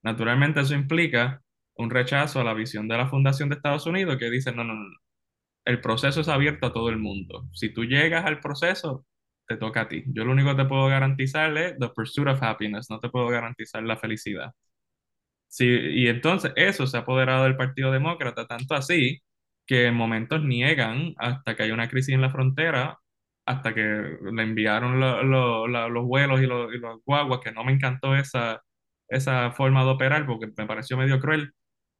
[0.03, 1.41] Naturalmente eso implica
[1.75, 4.73] un rechazo a la visión de la Fundación de Estados Unidos que dice, no, no,
[4.75, 4.85] no,
[5.65, 7.47] el proceso es abierto a todo el mundo.
[7.53, 9.05] Si tú llegas al proceso,
[9.47, 10.03] te toca a ti.
[10.07, 13.27] Yo lo único que te puedo garantizar es the pursuit of happiness, no te puedo
[13.29, 14.53] garantizar la felicidad.
[15.65, 19.21] Y entonces eso se ha apoderado del Partido Demócrata, tanto así
[19.65, 22.99] que en momentos niegan hasta que hay una crisis en la frontera,
[23.45, 28.61] hasta que le enviaron los vuelos y, los guaguas, que no me encantó esa,
[29.09, 31.53] esa forma de operar porque me pareció medio cruel,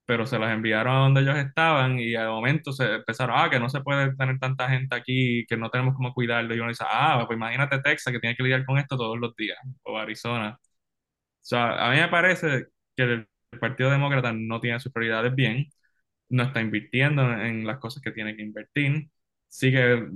[0.05, 3.59] pero se las enviaron a donde ellos estaban y al momento se empezaron, ah, que
[3.59, 6.55] no se puede tener tanta gente aquí, que no tenemos cómo cuidarlo.
[6.55, 9.35] Y uno dice, ah, pues imagínate Texas que tiene que lidiar con esto todos los
[9.35, 10.57] días, o Arizona.
[10.61, 13.25] O sea, a mí me parece que
[13.59, 15.67] Partido Demócrata no tiene sus prioridades bien,
[16.29, 19.09] no está invirtiendo en las cosas que tiene que invertir,
[19.47, 20.07] sigue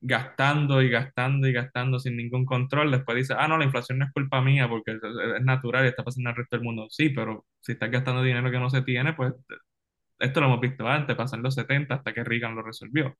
[0.00, 2.90] gastando y gastando y gastando sin ningún control.
[2.92, 6.04] Después dice, ah, no, la inflación no es culpa mía porque es, natural y está
[6.04, 6.86] pasando al resto del mundo.
[6.90, 9.32] Sí, pero si estás gastando dinero que no se tiene, pues
[10.18, 13.16] esto lo hemos visto antes, pasan los 70 hasta que Reagan lo resolvió.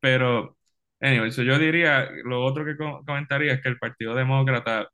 [0.00, 0.58] Pero,
[1.00, 4.88] anyway, so yo diría, lo otro que co- comentaría es que el Partido Demócrata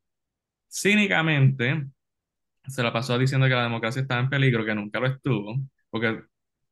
[0.71, 1.87] cínicamente
[2.69, 5.57] se la pasó diciendo que la democracia estaba en peligro, que nunca lo estuvo,
[5.91, 6.23] porque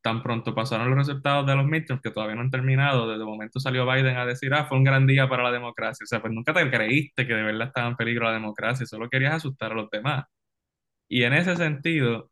[0.02, 3.60] tan pronto pasaron los resultados de los midterms que todavía no han terminado, desde momento
[3.60, 6.04] salió Biden a decir, ah, fue un gran día para la democracia.
[6.04, 9.10] O sea, pues nunca te creíste que de verdad estaba en peligro la democracia, solo
[9.10, 10.24] querías asustar a los demás.
[11.08, 12.30] Y en ese sentido,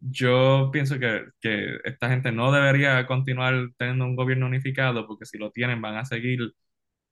[0.00, 5.38] yo pienso que, que esta gente no debería continuar teniendo un gobierno unificado, porque si
[5.38, 6.40] lo tienen van a seguir,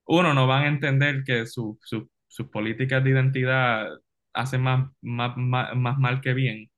[0.05, 3.87] uno, no van a entender que su- su- sus políticas de identidad
[4.35, 6.69] hacen más, más, más, más mal que bien,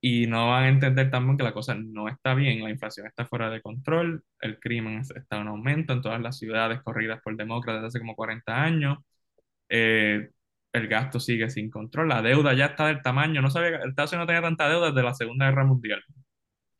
[0.00, 3.26] y no van a entender también que la cosa no está bien, la inflación está
[3.26, 7.36] fuera de control, el crimen es- está en aumento en todas las ciudades corridas por
[7.36, 8.98] demócratas hace como 40 años,
[9.70, 10.30] eh,
[10.72, 14.24] el gasto sigue sin control, la deuda ya está del tamaño, no sabía, Estados Unidos
[14.24, 16.02] no tenía tanta deuda desde la Segunda Guerra Mundial,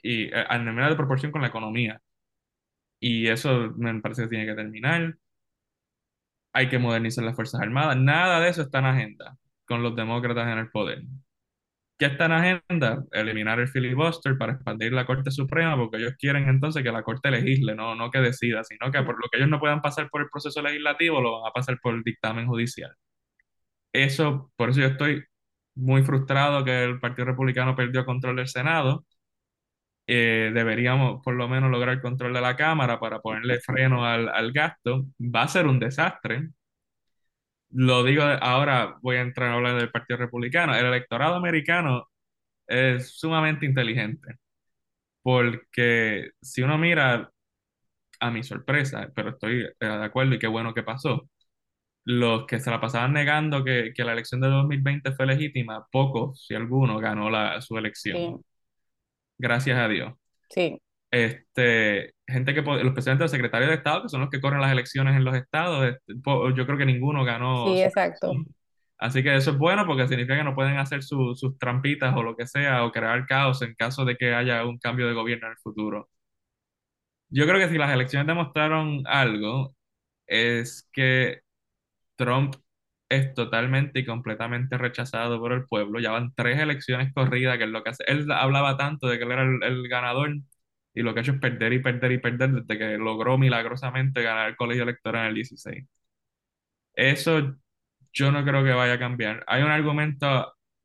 [0.03, 2.01] y eh, al nivel de proporción con la economía,
[3.01, 5.17] y eso me parece que tiene que terminar,
[6.53, 9.37] hay que modernizar las Fuerzas Armadas, nada de eso está en agenda
[9.71, 11.03] con los demócratas en el poder.
[11.97, 13.05] ¿Qué está en agenda?
[13.13, 17.31] Eliminar el filibuster para expandir la Corte Suprema, porque ellos quieren entonces que la Corte
[17.31, 20.23] legisle, no, no que decida, sino que por lo que ellos no puedan pasar por
[20.23, 22.91] el proceso legislativo, lo van a pasar por el dictamen judicial.
[23.93, 25.23] Eso, por eso yo estoy
[25.77, 29.05] muy frustrado que el Partido Republicano perdió control del Senado.
[30.07, 34.53] Eh, deberíamos por lo menos lograr control de la Cámara para ponerle freno al, al
[34.53, 35.07] gasto.
[35.21, 36.49] Va a ser un desastre.
[37.73, 40.75] Lo digo ahora, voy a entrar a hablar del Partido Republicano.
[40.77, 42.09] El electorado americano
[42.67, 44.37] es sumamente inteligente,
[45.23, 47.31] porque si uno mira,
[48.21, 51.29] a mi sorpresa, pero estoy eh, de acuerdo y qué bueno que pasó,
[52.05, 56.45] los que se la pasaban negando que, que la elección de 2020 fue legítima, pocos,
[56.47, 57.79] si alguno, ganó la, su
[58.13, 58.43] Sí, elección,
[59.39, 60.15] gracias a Dios.
[60.49, 64.61] sí, Este, gente que, los presidentes, los secretarios de Estado, que son los que corren
[64.61, 66.15] las elecciones en los estados, este,
[66.57, 68.33] yo creo que ninguno ganó sí, exacto.
[68.99, 72.23] Así que eso es bueno porque significa que no pueden hacer su- sus trampitas o
[72.23, 75.47] lo que sea o crear caos en caso de que haya un cambio de gobierno
[75.47, 76.09] en el futuro.
[77.29, 79.75] Yo creo que si las elecciones demostraron algo,
[80.27, 81.41] es que
[82.17, 82.57] Trump
[83.11, 86.01] es totalmente y completamente rechazado por el pueblo.
[86.01, 88.05] Ya van tres elecciones corridas, que es lo que hace.
[88.09, 90.31] Él hablaba tanto de que él era el, el ganador
[90.95, 94.23] y lo que ha hecho es perder y perder y perder desde que logró milagrosamente
[94.23, 95.87] ganar el colegio electoral en el 16.
[96.95, 97.57] Eso
[98.13, 99.45] yo no creo que vaya a cambiar.
[99.47, 100.27] Hay un argumento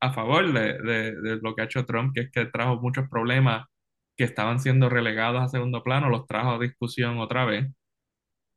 [0.02, 3.10] a favor de, de- de lo que ha hecho Trump, que es que trajo muchos
[3.10, 3.66] problemas
[4.18, 7.68] que estaban siendo relegados a segundo plano, los trajo a discusión otra vez.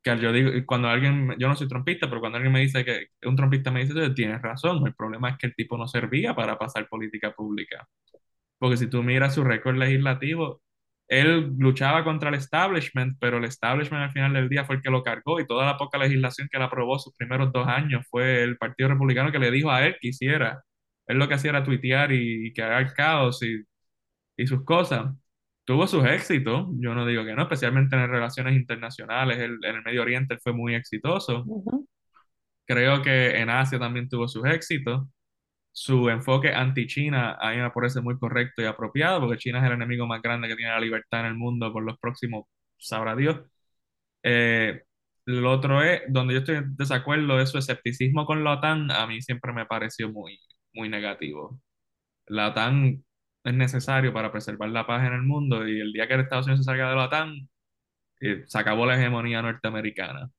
[0.03, 3.07] Que yo digo, cuando alguien, yo no soy trompista, pero cuando alguien me dice que
[3.27, 6.35] un trompista me dice, "Oye, tienes razón, el problema es que el tipo no servía
[6.35, 7.87] para pasar política pública.
[8.57, 10.61] Porque si tú miras su récord legislativo,
[11.09, 14.91] él luchaba contra el establishment, pero el establishment al final del día fue el que
[14.91, 18.43] lo cargó y toda la poca legislación que él aprobó sus primeros dos años fue
[18.43, 20.63] el Partido Republicano que le dijo a él que hiciera.
[21.07, 23.63] Él lo que hacía era tuitear y, y crear caos y,
[24.37, 25.13] y sus cosas.
[25.65, 29.83] Tuvo sus éxitos, yo no digo que no, especialmente en relaciones internacionales, él- en el
[29.83, 31.45] Medio Oriente él fue muy exitoso.
[32.65, 35.07] Creo que en Asia también tuvo sus éxitos
[35.79, 39.73] su enfoque anti-China a mí me parece muy correcto y apropiado, porque China es el
[39.73, 42.45] enemigo más grande que tiene la libertad en el mundo por los próximos,
[42.77, 43.39] sabrá Dios.
[44.23, 44.83] Eh,
[45.25, 49.07] lo otro es, donde yo estoy en desacuerdo, es su escepticismo con la OTAN, a
[49.07, 50.37] mí siempre me pareció muy,
[50.73, 51.61] muy negativo.
[52.27, 53.05] La OTAN
[53.45, 56.65] es necesario para preservar la paz en el mundo y el día que Estados Unidos
[56.65, 57.49] se salga de la OTAN,
[58.21, 60.29] eh, se acabó la hegemonía norteamericana.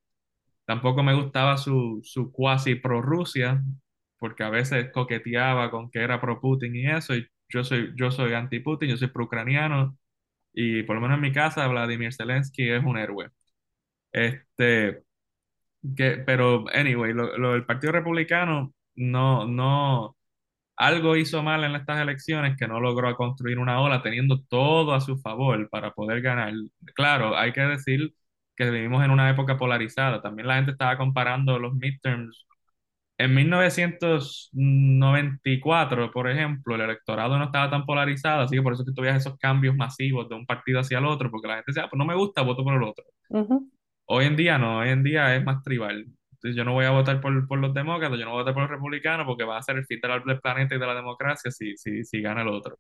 [0.67, 3.63] Tampoco me gustaba su, su cuasi pro-Rusia,
[4.21, 8.35] porque a veces coqueteaba con que era pro-Putin y eso, y yo soy, yo soy
[8.35, 9.99] anti-Putin, yo soy pro-ucraniano,
[10.55, 13.31] y por lo menos en mi casa Vladimir Zelensky es un héroe.
[14.13, 15.03] Este,
[15.97, 20.17] que, pero, anyway, lo, lo del Partido Republicano no, no,
[20.77, 25.01] algo hizo mal en estas elecciones que no logró construir una ola teniendo todo a
[25.01, 26.53] su favor para poder ganar.
[26.95, 28.15] Claro, hay que decir
[28.57, 30.23] que vivimos en una época polarizada.
[30.23, 32.47] También la gente estaba comparando los midterms.
[33.21, 38.93] En 1994, por ejemplo, el electorado no estaba tan polarizado, así que por eso que
[38.93, 41.91] tuvieras esos cambios masivos de un partido hacia el otro, porque la gente decía, ah,
[41.91, 43.05] pues no me gusta, voto por el otro.
[44.07, 46.07] Hoy en día no, hoy en día es más tribal.
[46.33, 48.55] Entonces yo no voy a votar por, por, los demócratas, yo no voy a votar
[48.55, 51.51] por los republicanos porque va a ser el fin del planeta y de la democracia
[51.51, 52.79] si, si, si gana el otro.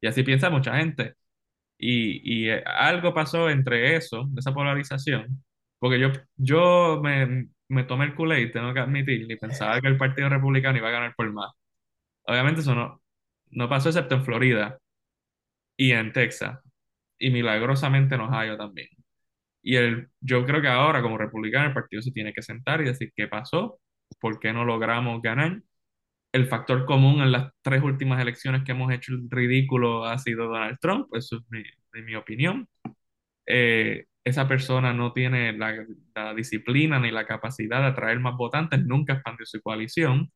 [0.00, 1.14] Y así piensa mucha gente.
[1.76, 5.42] Y, y eh, algo pasó entre eso, esa polarización,
[5.80, 9.98] porque yo, yo me, me tomé el culé, tengo que admitir, y pensaba que el
[9.98, 11.52] Partido Republicano iba a ganar por más.
[12.24, 13.02] Obviamente eso no,
[13.50, 14.78] no pasó excepto en Florida
[15.76, 16.58] y en Texas,
[17.18, 18.88] y milagrosamente en Ohio también.
[19.62, 22.84] Y el, yo creo que ahora, como republicano, el partido se tiene que sentar y
[22.86, 23.80] decir qué pasó,
[24.20, 25.62] por qué no logramos ganar.
[26.32, 30.48] El factor común en las tres últimas elecciones que hemos hecho el ridículo ha sido
[30.48, 31.64] Donald Trump, eso es mi,
[32.04, 32.68] mi opinión.
[33.46, 38.84] Eh, esa persona no tiene la, la, disciplina ni la capacidad de atraer más votantes,
[38.84, 40.32] nunca expandió su coalición.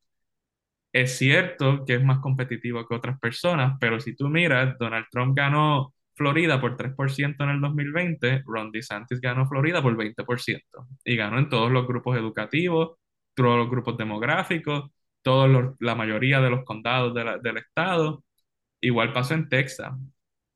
[0.93, 5.37] Es cierto que es más competitivo que otras personas, pero si tú miras, Donald Trump
[5.37, 10.63] ganó Florida por 3% en el 2020, Ron DeSantis ganó Florida por 20%
[11.05, 12.97] y ganó en todos los grupos educativos,
[13.35, 14.91] todos los grupos demográficos,
[15.23, 18.25] todos la mayoría de los condados del estado.
[18.81, 19.93] Igual pasó en Texas.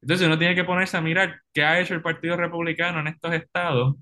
[0.05, 3.33] Entonces uno tiene que ponerse a mirar qué ha hecho el Partido Republicano en estos
[3.33, 3.97] estados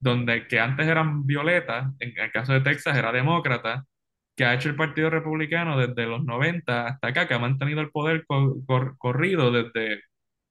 [0.00, 3.84] donde que antes eran violetas, en el caso de Texas era demócrata,
[4.36, 7.90] que ha hecho el Partido Republicano desde los 90 hasta acá, que ha mantenido el
[7.90, 8.24] poder
[8.98, 10.02] corrido desde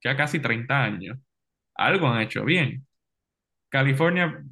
[0.04, 1.20] ya casi 30 años.
[1.76, 2.88] Algo han hecho bien.
[3.70, 4.44] California,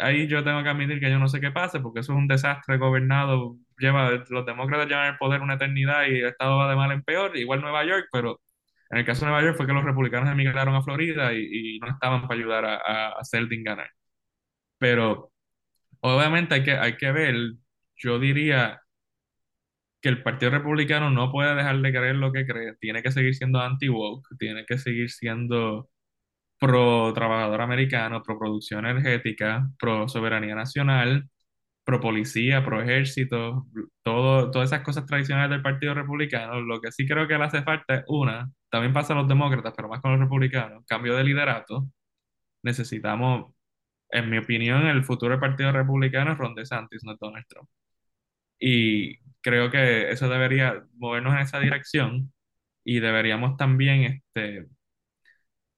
[0.00, 2.28] ahí yo tengo que admitir que yo no sé qué pasa, porque eso es un
[2.28, 3.56] desastre gobernado.
[3.78, 7.02] Lleva, los demócratas llevan el poder una eternidad y el Estado va de mal en
[7.02, 8.40] peor, igual Nueva York, pero
[8.90, 11.88] en el caso de Nueva York fue que los republicanos emigraron a Florida y, no
[11.88, 13.90] estaban para ayudar a, a Seldin ganar.
[14.78, 15.32] Pero
[16.00, 17.36] obviamente hay que, hay que ver,
[17.96, 18.80] yo diría,
[20.00, 23.34] que el Partido Republicano no puede dejar de creer lo que cree, tiene que seguir
[23.34, 25.88] siendo anti-woke, tiene que seguir siendo
[26.58, 31.28] pro trabajador americano, pro producción energética, pro soberanía nacional,
[31.86, 33.66] pro policía, pro ejército,
[34.02, 36.60] todo, todas esas cosas tradicionales del Partido Republicano.
[36.60, 39.72] Lo que sí creo que le hace falta es una, también pasa a los demócratas,
[39.76, 41.88] pero más con los republicanos, cambio de liderato.
[42.62, 43.54] Necesitamos,
[44.10, 47.68] en mi opinión, el futuro del Partido Republicano es Ron DeSantis, no Donald Trump.
[48.58, 52.32] Y creo que eso debería movernos en esa dirección
[52.84, 54.02] y deberíamos también,
[54.34, 54.66] este,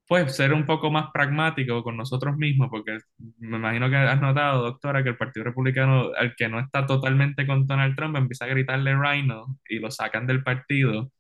[0.08, 2.98] pues, ser un poco más pragmáticos con nosotros mismos, porque
[3.38, 7.46] me imagino que has notado, doctora, que el Partido Republicano, al que no está totalmente
[7.46, 11.10] con Donald Trump, empieza a gritarle Rhino y lo sacan del partido,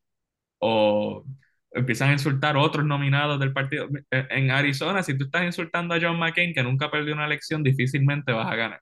[0.58, 1.24] o
[1.72, 3.88] empiezan a insultar a otros nominados del partido.
[4.10, 8.32] En Arizona, si tú estás insultando a John McCain, que nunca perdió una elección, difícilmente
[8.32, 8.80] vas a ganar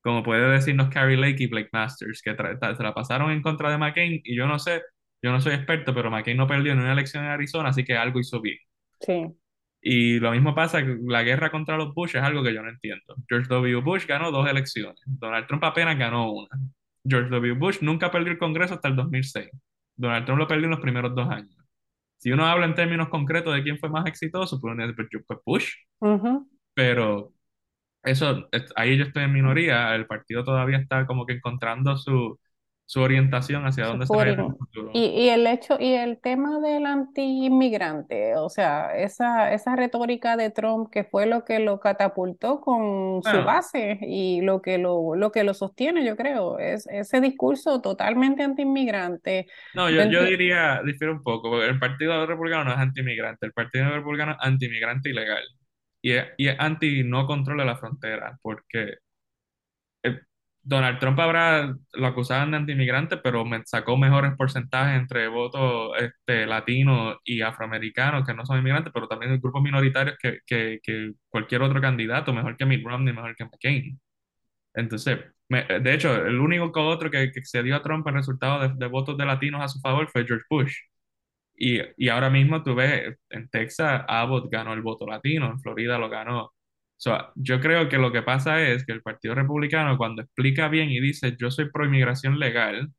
[0.00, 3.78] como puede decirnos Carrie Lake y Blake Masters, que se la pasaron en contra de
[3.78, 4.82] McCain, y yo no sé,
[5.22, 7.96] yo no soy experto, pero McCain no perdió en una elección en Arizona, así que
[7.96, 8.58] algo hizo bien.
[9.00, 9.26] Sí.
[9.80, 13.14] Y lo mismo pasa, la guerra contra los Bush es algo que yo no entiendo.
[13.28, 13.80] George W.
[13.80, 16.48] Bush ganó dos elecciones, Donald Trump apenas ganó una.
[17.04, 17.54] George W.
[17.54, 19.48] Bush nunca perdió el Congreso hasta el 2006.
[19.96, 21.56] Donald Trump lo perdió en los primeros dos años.
[22.18, 24.76] Si uno habla en términos concretos de quién fue más exitoso, pues,
[25.26, 25.72] pues Bush.
[26.74, 27.32] Pero
[28.02, 32.38] eso, ahí yo estoy en minoría, el partido todavía está como que encontrando su,
[32.88, 34.90] su orientación hacia dónde se el futuro.
[34.94, 40.48] Y, y, el hecho, y el tema del anti-inmigrante, o sea, esa, esa retórica de
[40.48, 45.30] Trump que fue lo que lo catapultó con su base y lo que lo, lo
[45.32, 49.48] que lo sostiene, yo creo, es ese discurso totalmente anti-inmigrante.
[49.74, 53.52] No, yo, yo diría, difiero un poco, porque el Partido Republicano no es anti-inmigrante, el
[53.52, 55.44] Partido Republicano es anti-inmigrante ilegal
[56.00, 58.94] y es, y anti no control de la frontera, porque
[60.68, 66.46] Donald Trump habrá, lo acusaban de anti-inmigrante, pero me sacó mejores porcentajes entre votos este,
[66.46, 71.12] latinos y afroamericanos que no son inmigrantes, pero también el grupos minoritarios que, que, que,
[71.30, 74.00] cualquier otro candidato, mejor que Mitt Romney, mejor que McCain.
[74.74, 78.86] Entonces, de hecho, el único otro que, que excedió a Trump en resultado de, de
[78.86, 80.74] votos de latinos a su favor fue George Bush.
[81.56, 86.08] Y, ahora mismo tú ves, en Texas, Abbott ganó el voto latino, en Florida lo
[86.08, 86.52] ganó
[86.98, 90.90] So, yo creo que lo que pasa es que el Partido Republicano cuando explica bien
[90.90, 92.92] y dice yo soy pro inmigración legal,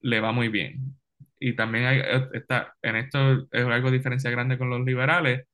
[0.00, 0.96] le va muy bien.
[1.40, 5.46] Y también hay, eh, está, en esto es algo diferencia grande con los liberales.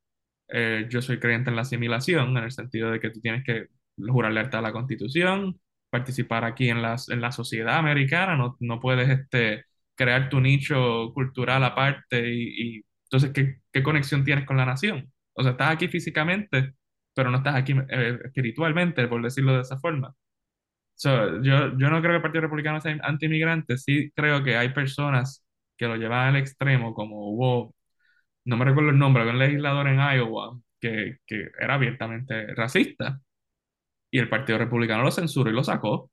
[0.48, 3.68] Eh, yo soy creyente en la asimilación, en el sentido de que tú tienes que
[3.98, 5.60] jurar lealtad a la Constitución,
[5.90, 9.64] participar aquí en la, en la sociedad americana, no, no puedes este,
[9.94, 15.12] crear tu nicho cultural aparte y, y entonces, ¿qué, ¿qué, conexión tienes con la nación?
[15.34, 16.74] O sea, estás aquí físicamente,
[17.14, 20.14] pero no estás aquí eh, espiritualmente, por decirlo de esa forma.
[20.94, 24.70] So, yo, yo no creo que el Partido Republicano sea anti-inmigrante, sí creo que hay
[24.70, 25.44] personas
[25.76, 27.74] que lo llevan al extremo, como hubo,
[28.44, 33.20] no me recuerdo el nombre, había un legislador en Iowa que, que era abiertamente racista
[34.10, 36.10] y el Partido Republicano lo censuró y lo sacó.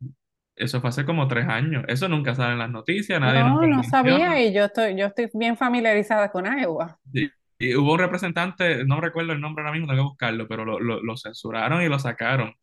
[0.56, 1.84] Eso fue hace como tres años.
[1.88, 5.30] Eso nunca sale en las noticias, nadie No, no sabía y yo estoy, yo estoy
[5.34, 7.00] bien familiarizada con Iowa.
[7.14, 7.30] Y,
[7.60, 10.80] y hubo un representante, no recuerdo el nombre ahora mismo, tengo que buscarlo, pero lo,
[10.80, 12.54] lo, lo censuraron y lo sacaron.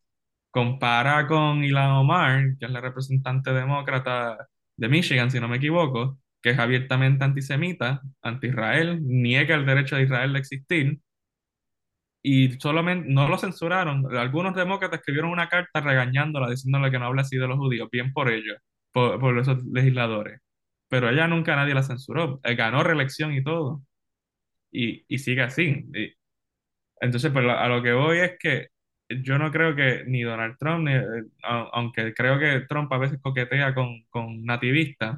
[0.51, 6.19] Compara con Ilhan Omar, que es la representante demócrata de Michigan, si no me equivoco,
[6.41, 10.99] que es abiertamente antisemita, anti-Israel, niega el derecho de Israel de existir,
[12.21, 14.15] y solamente no lo censuraron.
[14.17, 18.13] Algunos demócratas escribieron una carta regañándola, diciéndole que no habla así de los judíos, bien
[18.13, 18.57] por ellos,
[18.91, 20.41] por, por esos legisladores.
[20.87, 22.39] Pero ella nunca nadie la censuró.
[22.43, 23.83] Eh, Ganó reelección y todo.
[24.75, 25.85] Y, y sigue así.
[25.93, 26.13] Y-
[27.01, 28.67] entonces, pues a lo que voy es que
[29.09, 31.03] yo no creo que ni Donald Trump, ni, eh,
[31.43, 35.17] aunque creo que Trump a veces coquetea con, con nativistas,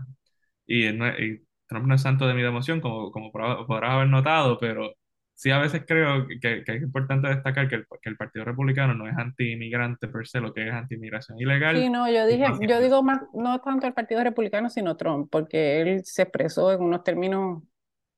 [0.65, 4.57] y, y Trump no es santo de mi devoción, como, como podrá- podrás haber notado,
[4.59, 4.93] pero
[5.35, 8.93] sí a veces creo que, que es importante destacar que el, que el Partido Republicano
[8.93, 11.39] no es anti-inmigrante per se, lo que es anti-inmigración
[11.73, 11.89] Sí, ilegal.
[11.89, 16.01] no, yo dije, yo digo más, no tanto el Partido Republicano, sino Trump, porque él
[16.05, 17.61] se expresó en unos términos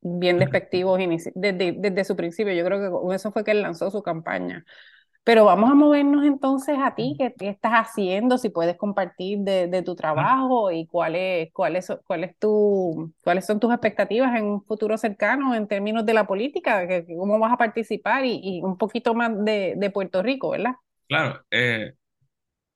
[0.02, 1.00] bien despectivos
[1.36, 2.54] desde, desde su principio.
[2.54, 4.66] Yo creo que con eso fue que él lanzó su campaña.
[5.24, 8.38] Pero vamos a movernos entonces a ti, ¿qué, qué estás haciendo?
[8.40, 13.14] Si puedes compartir de, de tu trabajo y cuál es, cuál es, cuál es tu,
[13.24, 17.38] cuáles son tus expectativas en un futuro cercano en términos de la política, que, cómo
[17.38, 20.74] vas a participar y, y un poquito más de, de Puerto Rico, ¿verdad?
[21.08, 21.94] Claro, eh,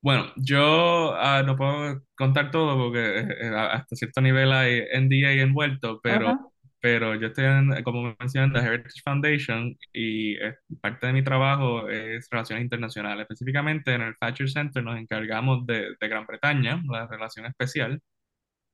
[0.01, 5.32] bueno, yo ah, no puedo contar todo porque eh, eh, hasta cierto nivel hay NDA
[5.43, 6.53] envuelto, pero, Ajá.
[6.84, 11.23] Pero yo estoy, en, como mencioné, en la Heritage Foundation y eh, parte de mi
[11.23, 13.23] trabajo es relaciones internacionales.
[13.23, 18.01] Específicamente en el Thatcher Center nos encargamos de, de Gran Bretaña, la relación especial,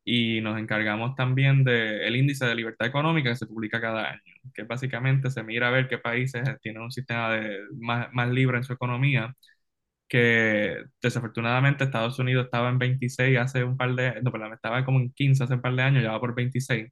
[0.06, 4.22] y nos encargamos también del índice de libertad económica que se publica cada año,
[4.54, 8.58] que básicamente se mira a ver qué países tienen un sistema de, más, más libre
[8.58, 9.34] en su economía
[10.08, 15.00] que desafortunadamente Estados Unidos estaba en 26 hace un par de, no, perdón, estaba como
[15.00, 16.90] en 15 hace un par de años, ya va por 26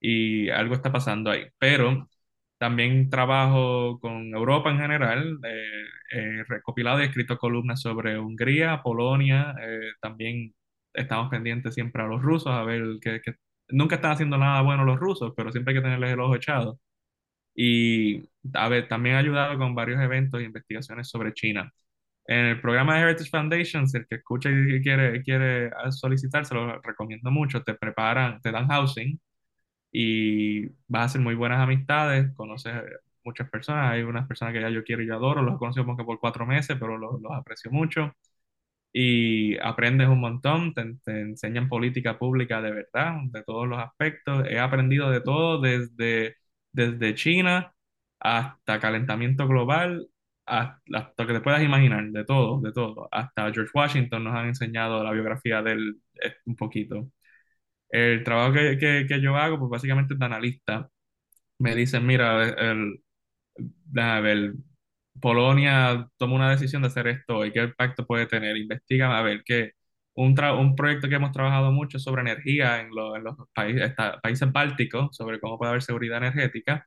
[0.00, 1.46] y algo está pasando ahí.
[1.58, 2.08] Pero
[2.58, 9.54] también trabajo con Europa en general, eh, he recopilado y escrito columnas sobre Hungría, Polonia,
[9.60, 10.54] eh, también
[10.94, 13.34] estamos pendientes siempre a los rusos, a ver que, que
[13.68, 16.78] nunca están haciendo nada bueno los rusos, pero siempre hay que tenerles el ojo echado.
[17.54, 18.22] Y
[18.54, 21.72] a ver, también he ayudado con varios eventos e investigaciones sobre China.
[22.26, 26.54] En el programa de Heritage Foundation, si el que escucha y quiere, quiere solicitar, se
[26.54, 27.62] lo recomiendo mucho.
[27.62, 29.18] Te preparan, te dan housing
[29.98, 32.74] y vas a hacer muy buenas amistades, conoces
[33.24, 33.92] muchas personas.
[33.92, 36.04] Hay unas personas que ya yo quiero y yo adoro, los he conocido como que
[36.04, 38.12] por cuatro meses, pero los, los aprecio mucho.
[38.92, 44.46] Y aprendes un montón, te, te enseñan política pública de verdad, de todos los aspectos.
[44.48, 46.36] He aprendido de todo, desde,
[46.72, 47.74] desde China
[48.20, 50.08] hasta calentamiento global
[50.46, 53.08] hasta, hasta que te puedas imaginar, de todo, de todo.
[53.12, 57.10] Hasta George Washington nos han enseñado la biografía de él eh, un poquito.
[57.96, 60.90] El trabajo que, que, que yo hago, pues básicamente es de analista.
[61.58, 63.00] Me dicen, mira, el,
[63.56, 64.54] déjame ver,
[65.20, 68.56] Polonia toma una decisión de hacer esto y qué impacto puede tener.
[68.56, 69.72] Investiga, a ver, que
[70.14, 73.94] un, tra- un proyecto que hemos trabajado mucho sobre energía en, lo- en los países,
[74.22, 76.86] países bálticos, sobre cómo puede haber seguridad energética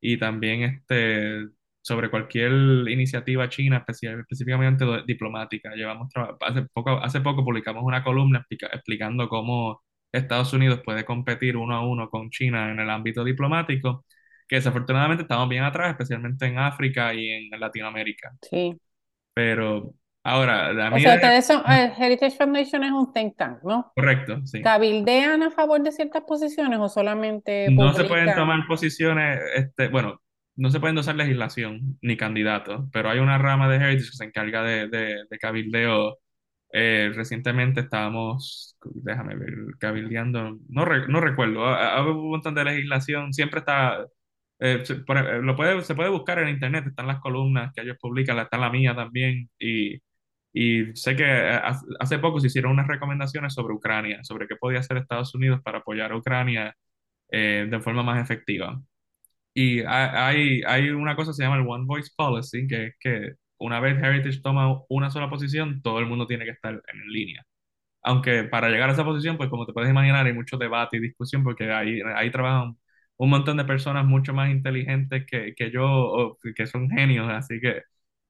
[0.00, 1.46] y también este,
[1.80, 2.52] sobre cualquier
[2.88, 5.74] iniciativa china, específicamente diplomática.
[5.74, 6.08] Llevamos
[6.40, 9.82] hace poco, hace poco publicamos una columna explica- explicando cómo
[10.12, 14.04] Estados Unidos puede competir uno a uno con China en el ámbito diplomático,
[14.48, 18.32] que desafortunadamente estamos bien atrás, especialmente en África y en Latinoamérica.
[18.42, 18.78] Sí.
[19.34, 19.94] Pero
[20.24, 23.62] ahora, la O mía sea, es ustedes son, eh, Heritage Foundation es un think tank,
[23.64, 23.92] ¿no?
[23.94, 24.60] correcto, sí.
[24.62, 28.36] ¿Cabildean a favor de ciertas posiciones o solamente No se pueden publican?
[28.36, 30.20] tomar posiciones, este, bueno,
[30.56, 34.24] no se puede endosar legislación ni candidatos, pero hay una rama de Heritage que se
[34.24, 36.18] encarga de, de, de cabildeo.
[36.72, 42.54] Eh, recientemente estábamos, déjame ver, cabildeando, no, re- no recuerdo, ha- ha- hay un montón
[42.54, 44.06] de legislación, siempre está,
[44.60, 47.96] Eh, se, eh, lo puede, se puede buscar en internet, están las columnas que ellos
[48.00, 49.96] publican, está la mía también, y,
[50.52, 51.24] y sé que
[52.00, 55.78] hace poco se hicieron unas recomendaciones sobre Ucrania, sobre qué podía hacer Estados Unidos para
[55.78, 56.74] apoyar a Ucrania
[57.30, 58.80] de forma más efectiva.
[59.54, 62.94] Y ha- hay, hay una cosa que se llama el One Voice Policy, que es
[63.00, 63.32] que
[63.62, 67.44] una vez Heritage toma una sola posición, todo el mundo tiene que estar en línea.
[68.02, 71.00] Aunque para llegar a esa posición, pues como te puedes imaginar, hay mucho debate y
[71.00, 72.76] discusión porque ahí, ahí trabajan
[73.16, 77.60] un montón de personas mucho más inteligentes que, que yo, o que son genios, así
[77.60, 77.82] que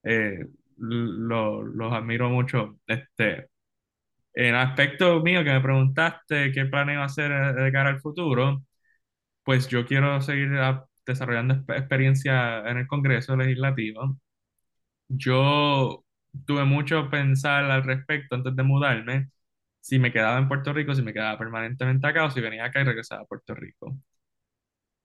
[0.05, 0.47] eh,
[0.79, 2.79] lo- los admiro mucho.
[2.87, 3.49] Este,
[4.35, 8.65] en aspecto mío que me preguntaste qué planeo hacer eh, de cara al futuro,
[9.45, 10.51] pues yo quiero seguir
[11.07, 14.19] desarrollando exp- experiencia en el Congreso Legislativo.
[15.15, 16.05] Yo
[16.47, 19.31] tuve mucho pensar al respecto antes de mudarme,
[19.81, 22.81] si me quedaba en Puerto Rico, si me quedaba permanentemente acá o si venía acá
[22.81, 23.97] y regresaba a Puerto Rico.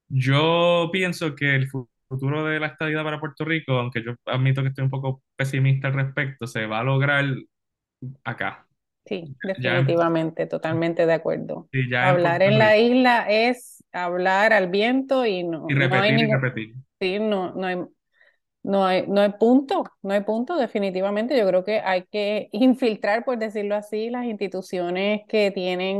[0.09, 4.61] Yo pienso que el fu- futuro de la estadidad para Puerto Rico, aunque yo admito
[4.61, 7.25] que estoy un poco pesimista al respecto, se va a lograr
[8.23, 8.67] acá,
[9.05, 11.69] Sí, ya en, definitivamente, totalmente de acuerdo.
[11.71, 12.77] sí, ya en Hablar Puerto en la Rico.
[12.77, 16.75] isla es hablar al viento y no, Y no hay repetir y ningún, repetir.
[16.99, 17.77] sí, no, no hay,
[18.67, 21.37] no hay, no hay punto, no hay punto, definitivamente.
[21.37, 25.97] Yo creo que hay que infiltrar, por decirlo así, las instituciones que tienen,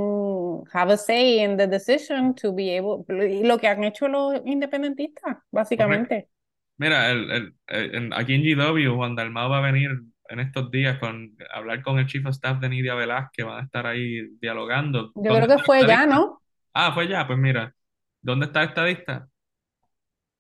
[0.74, 4.42] have a say in the decision to be able, y lo que han hecho los
[4.46, 6.30] independentistas, básicamente.
[6.78, 9.90] Mira, el, el- el- aquí en GW, Juan Dalmau va a venir
[10.30, 13.64] en estos días con hablar con el Chief of Staff de Nidia Velázquez, van a
[13.66, 15.16] estar ahí dialogando.
[15.16, 16.06] Yo ¿Dónde creo que fue ya?
[16.06, 16.42] ¿no?
[16.74, 17.76] Ah, fue ya, pues mira,
[18.22, 19.28] ¿dónde está el estadista?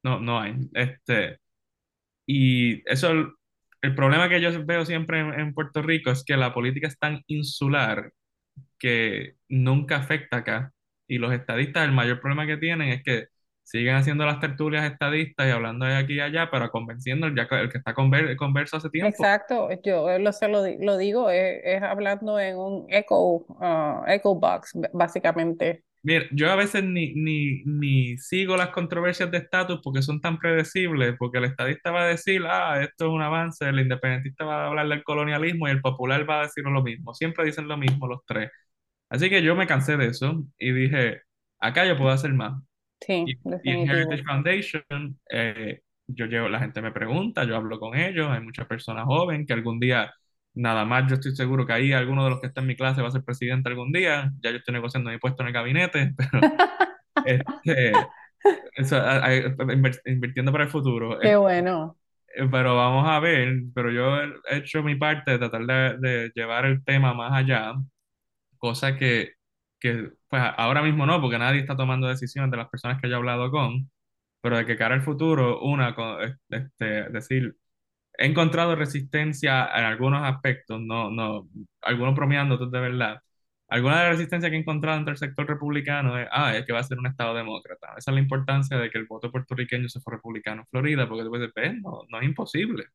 [0.03, 0.55] No, no hay.
[0.73, 1.39] Este,
[2.27, 3.29] y eso, el,
[3.83, 6.99] el problema que yo veo siempre en, en Puerto Rico es que la política es
[6.99, 8.13] tan insular
[8.79, 10.73] que nunca afecta acá.
[11.07, 13.27] Y los estadistas, el mayor problema que tienen es que
[13.63, 17.69] siguen haciendo las tertulias estadistas y hablando de aquí y allá, pero convenciendo el, el
[17.71, 19.29] que está conver- converso hace tiempo.
[19.29, 24.33] Exacto, yo lo, se lo, lo digo, es, es hablando en un echo, ah, echo
[24.35, 25.83] box, básicamente.
[26.07, 30.37] Mira, yo a veces ni, ni, ni sigo las controversias de estatus porque son tan
[30.39, 34.63] predecibles, porque el estadista va a decir, ah, esto es un avance, el independentista va
[34.65, 37.13] a hablar del colonialismo y el popular va a decir lo mismo.
[37.13, 38.49] Siempre dicen lo mismo los tres.
[39.09, 41.21] Así que yo me cansé de eso y dije,
[41.59, 42.61] acá yo puedo hacer más.
[43.01, 44.23] Sí, Y, y en Heritage.
[44.23, 49.05] Foundation, eh, yo llevo, la gente me pregunta, yo hablo con ellos, hay muchas personas
[49.05, 50.13] jóvenes que algún día,
[50.57, 53.01] nada más yo estoy seguro que ahí alguno de los que está en mi clase
[53.01, 56.13] va a ser presidente algún día, ya yo estoy negociando mi puesto en el gabinete,
[56.17, 56.41] pero
[57.23, 57.93] este,
[58.77, 59.33] eso, a- a-
[60.05, 61.19] invirtiendo para el futuro.
[61.21, 61.97] Qué bueno.
[62.35, 64.17] eh, pero vamos a ver, pero yo
[64.49, 67.73] he hecho mi parte de tratar de, de llevar el tema más allá
[68.57, 69.33] cosa que,
[69.79, 73.13] que pues ahora mismo no, porque nadie está tomando decisiones de las personas que he
[73.15, 73.89] hablado con,
[74.41, 75.95] pero de que cara al futuro, una,
[76.49, 77.55] este, decir,
[78.17, 81.49] he encontrado resistencia en algunos aspectos, no, no,
[81.81, 83.19] algunos bromeando, otros de verdad.
[83.69, 86.73] Alguna de las resistencias que he encontrado entre el sector republicano es, ah, es que
[86.73, 87.89] va a ser un estado demócrata.
[87.97, 91.23] Esa es la importancia de que el voto puertorriqueño se fue republicano en Florida, porque
[91.25, 92.85] tú puedes decir, no, no es imposible.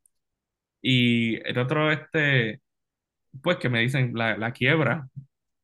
[0.82, 2.60] Y el otro, este,
[3.42, 5.08] pues que me dicen, la, la quiebra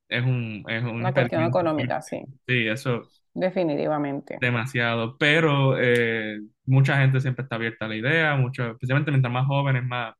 [0.08, 4.38] es un, es un Una cuestión económica, sí, Sí, eso definitivamente.
[4.40, 9.46] demasiado, pero eh, mucha gente siempre está abierta a la idea, mucho, especialmente mientras más
[9.46, 10.14] jóvenes, más...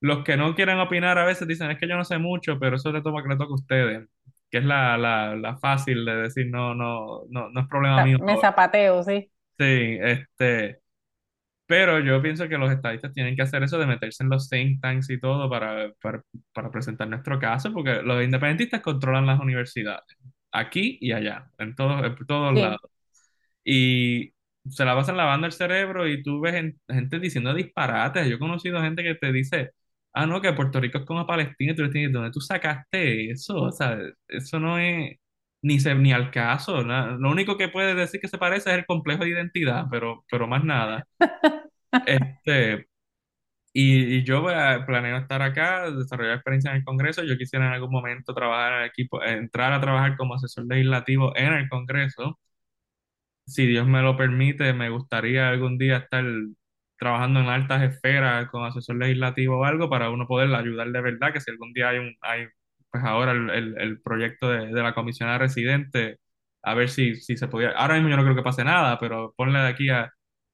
[0.00, 2.76] Los que no quieren opinar a veces dicen, es que yo no sé mucho, pero
[2.76, 4.08] eso le toca le toca a ustedes,
[4.50, 8.18] que es la, la, la fácil de decir, no, no, no, no es problema mío.
[8.20, 9.30] Me zapateo, sí.
[9.58, 10.80] Sí, este,
[11.66, 14.80] pero yo pienso que los estadistas tienen que hacer eso de meterse en los think
[14.82, 16.22] tanks y todo para, para,
[16.52, 20.04] para presentar nuestro caso, porque los independentistas controlan las universidades,
[20.52, 22.60] aquí y allá, en todos, en todos Sí.
[22.60, 22.90] lados.
[23.64, 24.32] Y
[24.68, 28.28] se la pasan lavando el cerebro y tú ves gen- gente diciendo disparates.
[28.28, 29.70] Yo he conocido gente que te dice,
[30.12, 33.56] ah, no, que Puerto Rico es como Palestina, y tú le ¿dónde tú sacaste eso?
[33.62, 33.98] O sea,
[34.28, 35.16] eso no es
[35.62, 36.82] ni, se, ni al caso.
[36.84, 40.24] na- Lo único que puedes decir que se parece es el complejo de identidad, pero,
[40.30, 41.06] pero más nada.
[42.04, 42.86] Este,
[43.72, 47.22] y, y yo eh, planeo estar acá, desarrollar experiencia en el Congreso.
[47.24, 51.52] Yo quisiera en algún momento trabajar en equipo, entrar a trabajar como asesor legislativo en
[51.54, 52.38] el Congreso.
[53.46, 56.24] Si Dios me lo permite, me gustaría algún día estar
[56.98, 61.32] trabajando en altas esferas como asesor legislativo o algo para uno poder ayudar de verdad,
[61.32, 62.46] que si algún día hay un, hay,
[62.90, 66.18] pues ahora el, el- el proyecto de, de la comisionada residente,
[66.62, 69.32] a ver si, si se podía, ahora mismo yo no creo que pase nada, pero
[69.36, 70.12] ponle de aquí a,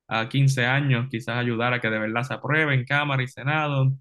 [0.08, 3.92] a 15 años, quizás ayudar a que de verdad se apruebe en Cámara y Senado.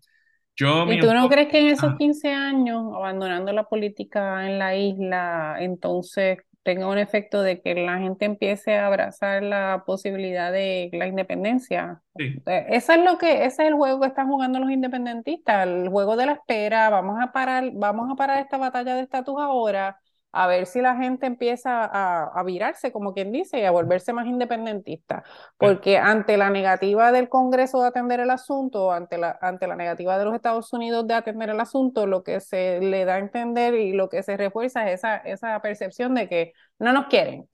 [0.55, 3.63] Yo, mi ¿Y tú no enfoque, crees que en esos ah, 15 años, abandonando la
[3.63, 9.43] política en la isla, entonces tenga un efecto de que la gente empiece a abrazar
[9.43, 12.01] la posibilidad de la independencia.
[12.17, 12.41] Sí.
[12.45, 15.89] Eh, Eso es lo que, ese es el juego que están jugando los independentistas, el
[15.89, 19.99] juego de la espera, vamos a parar, vamos a parar esta batalla de estatus ahora,
[20.35, 24.13] a ver si la gente empieza a, a virarse, como quien dice, y a volverse
[24.13, 25.23] más independentista.
[25.57, 30.17] Porque ante la negativa del Congreso de atender el asunto, ante la, ante la negativa
[30.17, 33.75] de los Estados Unidos de atender el asunto, lo que se le da a entender
[33.75, 37.47] y lo que se refuerza es esa, esa percepción de que no nos quieren.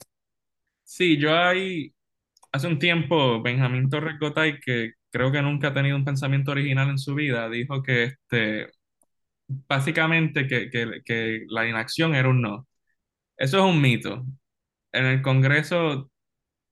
[0.84, 1.94] Sí, yo ahí,
[2.52, 6.90] hace un tiempo, Benjamín Torres Gotay, que creo que nunca ha tenido un pensamiento original
[6.90, 8.70] en su vida, dijo que este,
[9.48, 12.68] básicamente que, que, que la inacción era un no.
[13.42, 14.26] Eso es un mito.
[14.94, 16.12] En el Congreso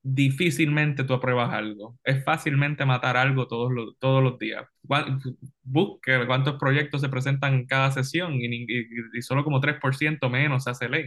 [0.02, 1.98] difícilmente tú apruebas algo.
[2.04, 4.66] Es fácilmente matar algo todos los, todos los días.
[5.62, 8.86] Busque cuántos proyectos se presentan en cada sesión y, y-
[9.18, 11.06] y solo como 3% menos se hace ley.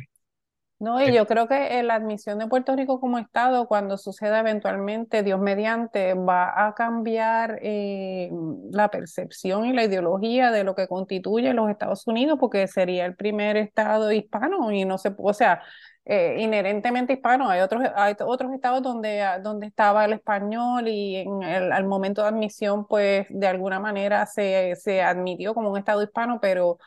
[0.80, 4.42] No, y yo creo que eh, la admisión de Puerto Rico como Estado, cuando suceda
[4.42, 8.30] eventualmente, Dios mediante, va a cambiar eh,
[8.70, 13.16] la percepción y la ideología de lo que constituye los Estados Unidos, porque sería el
[13.16, 15.62] primer Estado hispano y no se, o sea,
[16.04, 17.50] eh, inherentemente hispano.
[17.50, 21.86] Hay otros, hay otros estados donde, ah, donde estaba el español y en el, al
[21.86, 26.78] momento de admisión, pues de alguna manera se, se admitió como un Estado hispano, pero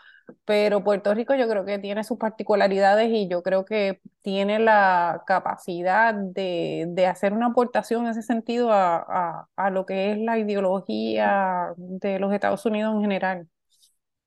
[0.45, 5.23] pero Puerto Rico yo creo que tiene sus particularidades y yo creo que tiene la
[5.27, 10.19] capacidad de, de hacer una aportación en ese sentido a, a, a lo que es
[10.19, 13.49] la ideología de los Estados Unidos en general.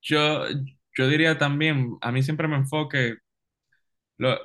[0.02, 0.46] Yo,
[0.98, 3.16] yo diría también, a mí siempre me enfoque,
[4.18, 4.38] lo-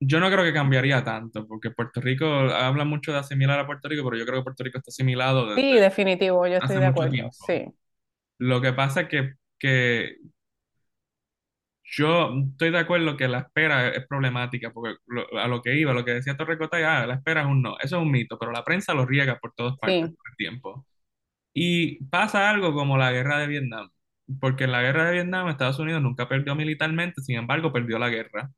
[0.00, 3.88] yo no creo que cambiaría tanto, porque Puerto Rico habla mucho de asimilar a Puerto
[3.88, 6.86] Rico, pero yo creo que Puerto Rico está asimilado Sí, desde definitivo, yo estoy de
[6.86, 7.28] acuerdo.
[7.30, 7.74] Sí,
[8.38, 10.16] Lo que pasa es que, que
[11.96, 15.92] yo estoy de acuerdo que la espera es problemática, porque lo- a lo que iba,
[15.94, 18.52] lo que decía Torrecota, ah, la espera es un no, eso es un mito, pero
[18.52, 20.86] la prensa lo riega por todas partes sí, todo el tiempo.
[21.54, 23.90] Y pasa algo como la guerra de Vietnam,
[24.40, 28.10] porque en la guerra de Vietnam Estados Unidos nunca perdió militarmente, sin embargo perdió la
[28.10, 28.50] guerra,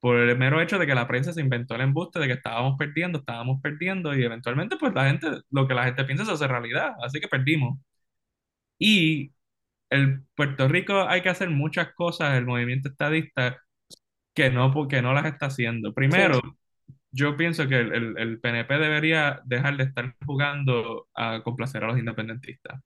[0.00, 2.76] por el mero hecho de que la prensa se inventó el embuste de que estábamos
[2.78, 6.48] perdiendo, estábamos perdiendo, y eventualmente pues la gente, lo que la gente piensa se hace
[6.48, 7.78] realidad, así que perdimos.
[8.78, 9.32] Y
[9.92, 13.58] el Puerto Rico hay que hacer muchas cosas, el movimiento estadista,
[14.34, 15.94] que no, que no las está haciendo.
[16.08, 16.40] sí, Primero,
[17.12, 21.88] yo pienso que el, el- el PNP debería dejar de estar jugando a complacer a
[21.88, 22.82] los independentistas.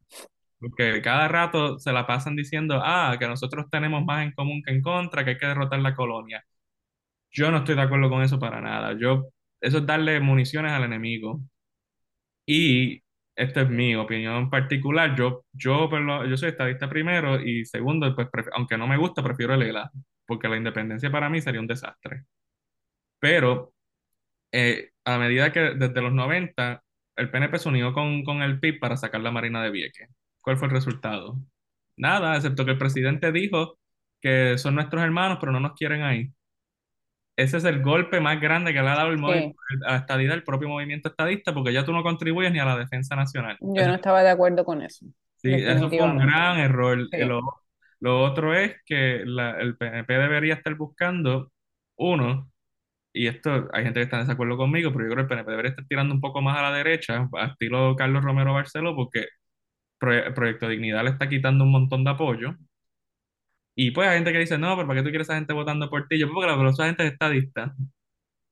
[0.61, 4.73] Porque cada rato se la pasan diciendo, ah, que nosotros tenemos más en común que
[4.73, 6.45] en contra, que hay que derrotar la colonia.
[7.31, 8.97] Yo no estoy de acuerdo con eso para nada.
[8.99, 9.27] Yo,
[9.61, 11.41] eso es darle municiones al enemigo.
[12.47, 13.03] Y
[13.37, 15.17] esta es mi opinión particular.
[15.17, 19.55] Yo, yo, lo- yo soy estadista primero y segundo, pues, aunque no me gusta, prefiero
[19.55, 19.91] el ELA,
[20.27, 22.25] porque la independencia para mí sería un desastre.
[23.19, 23.75] Pero
[24.53, 26.83] eh, a medida que desde los 90
[27.17, 30.11] el PNP se unió con, con el PIB para sacar la Marina de Vieques.
[30.43, 31.39] ¿Cuál fue el resultado?
[31.99, 33.79] Nada, excepto que el presidente dijo
[34.23, 36.33] que son nuestros hermanos, pero no nos quieren ahí.
[37.37, 39.55] Ese es el golpe más grande que le ha dado el sí.
[39.87, 42.77] a la estadidad, el propio movimiento estadista, porque ya tú no contribuyes ni a la
[42.79, 43.59] defensa nacional.
[43.61, 45.07] Yo Eso no estaba de acuerdo con eso,
[45.37, 47.07] Sí, eso fue un gran error.
[47.11, 47.41] Sí, Lo,
[48.01, 51.53] lo otro es que la- el PNP debería estar buscando,
[51.97, 52.51] uno,
[53.13, 55.51] y esto hay gente que está en desacuerdo conmigo, pero yo creo que el PNP
[55.53, 59.27] debería estar tirando un poco más a la derecha, a estilo Carlos Romero Barceló, porque
[60.01, 62.57] Proye- Proyecto Dignidad le está quitando un montón de apoyo.
[63.77, 65.91] Y pues hay gente que dice, no, pero ¿para qué tú quieres a gente votando
[65.91, 66.19] por ti?
[66.19, 67.75] Yo, porque la- esa gente es estadista.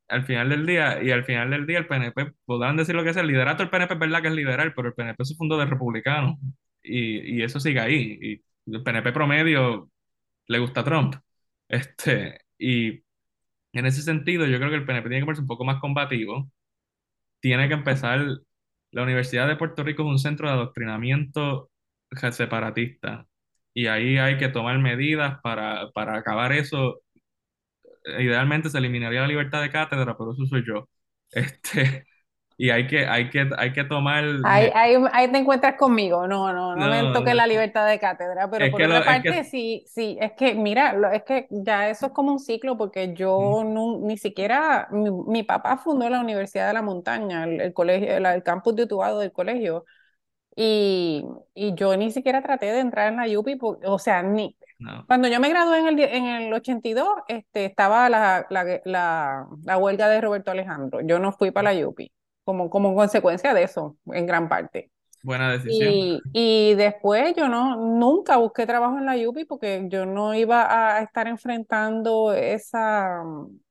[0.08, 3.12] Al final del día, y al final del día el PNP, podrán decir lo que
[3.14, 5.58] sea, el liderato del PNP es verdad que es liberal, pero el PNP se fundó
[5.58, 6.38] de republicano
[6.82, 8.18] y, y eso sigue ahí.
[8.66, 9.90] Y el PNP promedio
[10.48, 11.16] le gusta a Trump.
[11.68, 13.02] Este, y
[13.72, 16.50] en ese sentido, yo creo que el PNP tiene que ponerse un poco más combativo.
[17.40, 18.20] Tiene que empezar.
[18.92, 21.70] La Universidad de Puerto Rico es un centro de adoctrinamiento
[22.32, 23.26] separatista.
[23.74, 27.00] Y ahí hay que tomar medidas para, para acabar eso
[28.18, 30.88] idealmente se eliminaría la libertad de cátedra, pero eso soy yo.
[31.30, 32.06] Este,
[32.56, 34.24] y hay que, hay que, hay que tomar.
[34.46, 36.26] Ahí, me- ahí, ahí te encuentras conmigo.
[36.26, 37.34] No, no, no me No, toque no.
[37.34, 39.34] la libertad de cátedra, pero por otra lo, es que.
[39.34, 42.76] parte, sí, sí, es que, mira, lo- es que ya eso es como un ciclo,
[42.76, 47.58] porque yo no, ni siquiera, mi, mi papá fundó la Universidad de la Montaña, el,
[47.62, 49.86] el colegio, la- el campus de Utuado del colegio,
[50.56, 51.24] y,
[51.54, 55.04] y yo ni siquiera traté de entrar en la UPI, por- o sea, ni, No.
[55.06, 59.78] cuando yo me gradué en el, en el 82, este, estaba la, la, la, la
[59.78, 62.12] huelga de Roberto Alejandro, yo no fui para la UPI
[62.44, 64.90] como, como consecuencia de eso, en gran parte.
[65.24, 65.96] Buena decisión.
[65.96, 70.96] Y, y después yo no, nunca busqué trabajo en la UPI porque yo no iba
[70.98, 73.22] a estar enfrentando esa,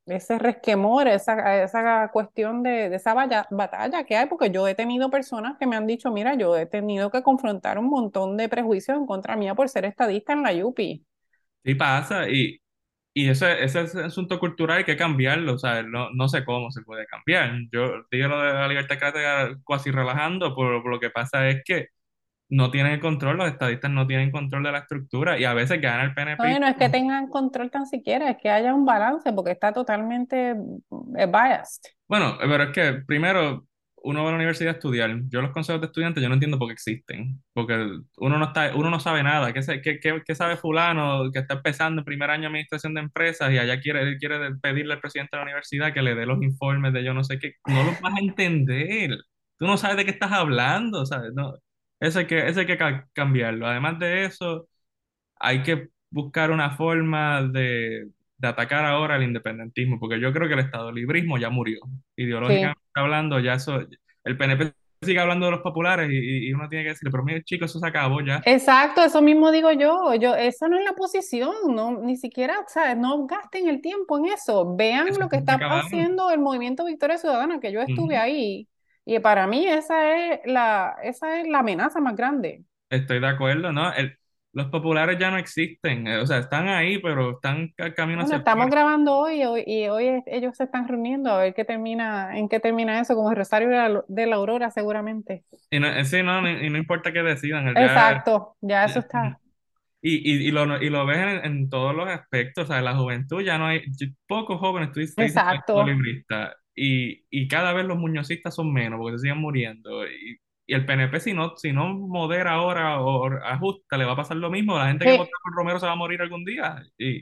[0.08, 4.74] ese resquemor, esa, esa cuestión de, de esa valla- batalla que hay, porque yo he
[4.76, 8.50] tenido personas que me han dicho, mira, yo he tenido que confrontar un montón de
[8.50, 11.06] prejuicios en contra mía por ser estadista en la UPI.
[11.66, 12.60] Sí pasa, y,
[13.14, 16.72] y ese, ese es asunto cultural hay que cambiarlo, o sea, no, no sé cómo
[16.72, 17.52] se puede cambiar.
[17.72, 18.98] Yo digo lo de la libertad
[19.68, 21.90] casi relajando, pero lo que pasa es que
[22.50, 25.80] no tienen el control, los estadistas no tienen control de la estructura y a veces
[25.80, 26.54] gana el PNP.
[26.54, 29.74] No, no es que tengan control tan siquiera, es que haya un balance porque está
[29.74, 31.82] totalmente eh, biased.
[32.08, 33.66] Bueno, pero es que primero
[34.04, 35.12] uno va a la universidad a estudiar.
[35.30, 37.76] Yo los consejos de estudiantes yo no entiendo por qué existen, porque
[38.18, 39.54] uno no está, uno no sabe nada.
[39.54, 43.02] ¿Qué, qué, qué- qué sabe fulano que está empezando el primer año de administración de
[43.02, 46.42] empresas y allá quiere, quiere pedirle al presidente de la universidad que le dé los
[46.44, 47.54] informes de yo no sé qué?
[47.66, 49.12] No los vas a entender.
[49.58, 51.32] Tú no sabes de qué estás hablando, ¿sabes?
[51.34, 51.54] No,
[52.00, 53.68] eso hay que, eso hay que ca- cambiarlo.
[53.68, 54.68] Además de eso
[55.40, 60.54] hay que buscar una forma de, de atacar ahora el independentismo, porque yo creo que
[60.56, 61.80] el estadolibrismo ya murió.
[62.48, 62.74] Sí.
[62.96, 63.80] Hablando, ya eso,
[64.24, 67.44] el PNP sigue hablando de los populares y, y uno tiene que decirle, pero mire,
[67.44, 68.46] chicos, eso se acabó ya.
[68.46, 72.98] Exacto, eso mismo digo yo, yo, esa no es la posición, no, ni siquiera, ¿sabes?
[72.98, 77.18] No gasten el tiempo en eso, vean Eso lo que está haciendo el movimiento Victoria
[77.18, 78.18] Ciudadana, que yo estuve Ujú.
[78.18, 78.68] ahí,
[79.06, 82.66] y para mí esa es la, esa es la amenaza más grande.
[82.90, 83.92] Estoy de acuerdo, ¿no?
[83.94, 84.18] El-
[84.54, 88.24] los populares ya no existen, eh, o sea, están ahí, pero están ca- camino Bueno,
[88.24, 88.72] hacia estamos fuera.
[88.72, 92.48] grabando hoy, hoy y hoy es- ellos se están reuniendo a ver qué termina, en
[92.48, 95.44] qué termina eso, como el Rosario de la, de la Aurora seguramente.
[95.70, 99.40] Y no, eh, sí, no, y no importa qué decidan, ya, Exacto, ya eso está.
[100.02, 102.96] Y, y, y lo, y lo ves en, en todos los aspectos, o sea, la
[102.98, 103.82] juventud ya no hay,
[104.28, 106.04] pocos jóvenes, tú dices, Exacto.
[106.76, 110.06] y, y cada vez los muñozistas son menos porque se siguen muriendo.
[110.08, 114.16] Y, y el PNP, si no, si no modera ahora o ajusta, le va a
[114.16, 114.78] pasar lo mismo.
[114.78, 117.22] La gente que Sí, vota por Romero se va a morir algún día, y,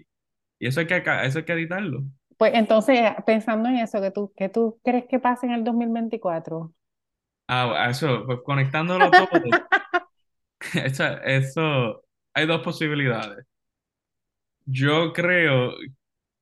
[0.60, 2.04] y eso hay que, eso hay que editarlo.
[2.38, 6.74] Pues entonces, pensando en eso, ¿qué tú, qué tú crees que pase en el 2024?
[7.48, 9.30] Ah, eso, pues conectándolo todo,
[10.74, 13.46] eso, eso, hay dos posibilidades.
[14.66, 15.74] Yo creo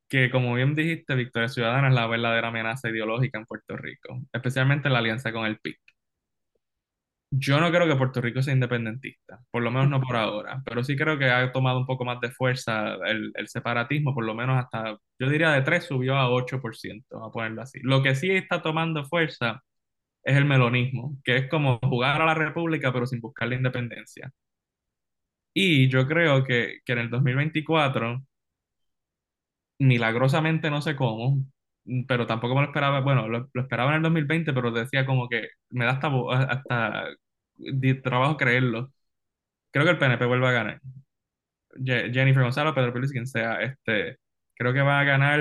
[0.10, 4.89] que, como bien dijiste, Victoria Ciudadana es la verdadera amenaza ideológica en Puerto Rico, especialmente
[4.89, 5.78] en la alianza con el PIB.
[7.32, 10.84] Yo no creo que Puerto Rico sea independentista, por lo menos no por ahora, pero
[10.84, 14.34] sí creo que ha tomado un poco más de fuerza el, el separatismo, por lo
[14.34, 17.80] menos hasta, yo diría de 3 subió a 8%, a ponerlo así.
[17.84, 19.61] Lo que sí está tomando fuerza
[20.23, 24.32] es el melonismo, que es como jugar a la república pero sin buscar la independencia.
[25.53, 28.23] Y yo creo que, que en el 2024
[29.80, 31.39] milagrosamente no sé cómo,
[32.07, 35.27] pero tampoco me lo esperaba, bueno, lo, lo esperaba en el 2020, pero decía como
[35.29, 36.09] que me da hasta,
[36.49, 37.05] hasta
[38.03, 38.91] trabajo creerlo.
[39.71, 40.81] Creo que el PNP vuelve a ganar.
[41.85, 44.17] Jennifer González, Pedro Pérez, quien sea, este,
[44.55, 45.39] creo que va a ganar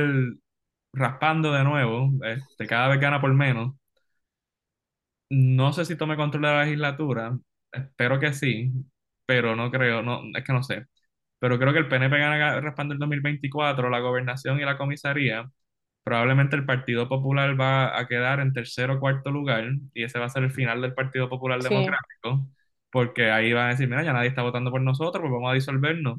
[0.92, 3.74] raspando de nuevo, este, cada vez gana por menos.
[5.30, 7.38] No sé si tome control de la legislatura,
[7.72, 8.72] espero que sí,
[9.26, 10.86] pero no creo, no, es que no sé.
[11.40, 15.51] Pero creo que el PNP gana raspando el 2024, la gobernación y la comisaría.
[16.09, 20.27] Probablemente el Partido Popular va a quedar en tercer o cuarto lugar y ese va
[20.27, 22.49] a ser el final del Partido Popular Sí, Democrático,
[22.91, 25.55] porque ahí van a decir, mira, ya nadie está votando por nosotros, pues vamos a
[25.55, 26.19] disolvernos.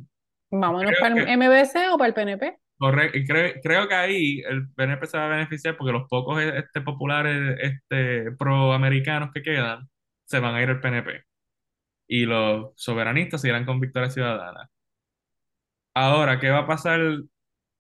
[0.52, 2.60] vámonos Creo para el que, MBC o para el PNP.
[2.78, 6.42] corre- y cre- creo que ahí el PNP se va a beneficiar porque los pocos
[6.42, 9.90] eh, este, populares este, proamericanos que quedan
[10.26, 11.24] se van a ir al PNP
[12.08, 14.70] y los soberanistas se irán con Victoria Ciudadana.
[15.94, 17.00] Ahora, ¿qué va a pasar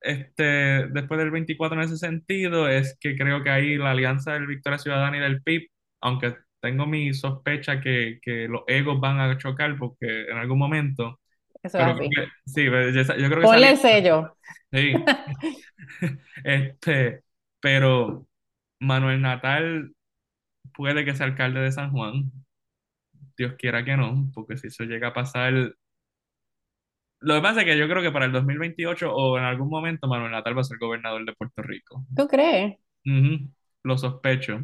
[0.01, 2.67] este, después del 24 en ese sentido?
[2.69, 5.67] Es que creo que ahí la alianza del Victoria Ciudadana y del PIB,
[6.01, 11.19] aunque tengo mi sospecha que, que los egos van a chocar porque en algún momento,
[11.63, 12.09] Eso es pero así.
[12.09, 12.71] que, sí, yo,
[13.17, 14.35] yo creo que Ponle el sello.
[14.71, 14.93] sí,
[16.43, 17.23] este,
[17.59, 18.27] pero
[18.79, 19.93] Manuel Natal
[20.75, 22.31] puede que sea alcalde de San Juan,
[23.37, 25.75] Dios quiera que no, porque si eso llega a pasar,
[27.21, 30.07] Lo que pasa es que yo creo que para el 2028 o en algún momento
[30.07, 32.05] Manuel Natal va a ser gobernador de Puerto Rico.
[32.15, 32.77] ¿Tú crees?
[33.05, 33.49] Ujú,
[33.83, 34.63] Lo sospecho.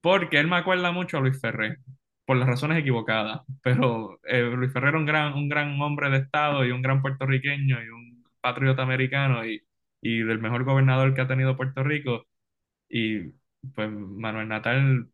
[0.00, 1.78] Porque él me acuerda mucho a Luis Ferré,
[2.26, 3.42] por las razones equivocadas.
[3.62, 7.02] Pero eh, Luis Ferré era un gran, un gran hombre de Estado y un gran
[7.02, 9.62] puertorriqueño y un patriota americano y,
[10.02, 12.26] y del mejor gobernador que ha tenido Puerto Rico.
[12.88, 13.30] Y
[13.74, 15.08] pues Manuel Natal,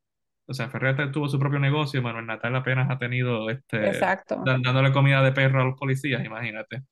[0.51, 4.43] o sea, Ferré tuvo su propio negocio, Manuel Natal apenas ha tenido este, Exacto.
[4.45, 6.83] dándole comida de perro a los policías, imagínate.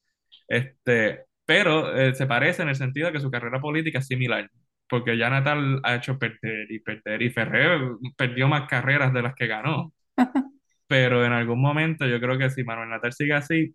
[0.46, 4.48] Este, pero eh, se parece en el sentido de que su carrera política es similar,
[4.88, 7.80] porque ya Natal ha hecho perder y perder, y Ferrer
[8.16, 9.92] perdió más carreras de las que ganó.
[10.86, 13.74] pero en algún momento yo creo que si Manuel Natal sigue así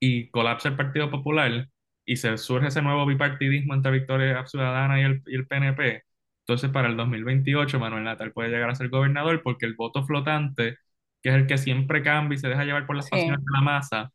[0.00, 1.68] y colapsa el Partido Popular
[2.04, 6.04] y se surge ese nuevo bipartidismo entre Victoria Ciudadana y el, y el PNP,
[6.52, 10.78] entonces para el 2028 Manuel Natal puede llegar a ser gobernador porque el voto flotante,
[11.22, 13.08] que es el que siempre cambia y se deja llevar por las Sí.
[13.08, 14.12] pasiones de la masa,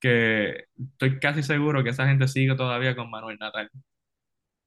[0.00, 3.70] que estoy casi seguro que esa gente sigue todavía con Manuel Natal.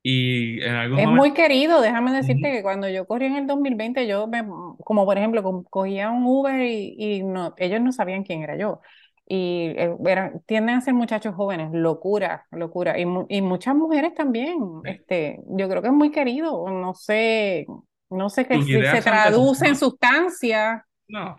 [0.03, 1.09] Y en algún Es momento...
[1.09, 2.51] muy querido, déjame decirte Ujú.
[2.51, 4.43] que cuando yo corrí en el 2020, yo me,
[4.83, 8.55] como por ejemplo, co- cogía un Uber y, y no, ellos no sabían quién era
[8.57, 8.79] yo.
[9.27, 12.99] Y eh, eran, tienden a ser muchachos jóvenes, locura, locura.
[12.99, 14.55] Y, mu- y muchas mujeres también.
[14.83, 14.89] Sí.
[14.89, 16.69] Este, yo creo que es muy querido.
[16.69, 17.65] No sé,
[18.09, 20.85] no sé Tus si se traduce en sustancia.
[21.07, 21.37] no.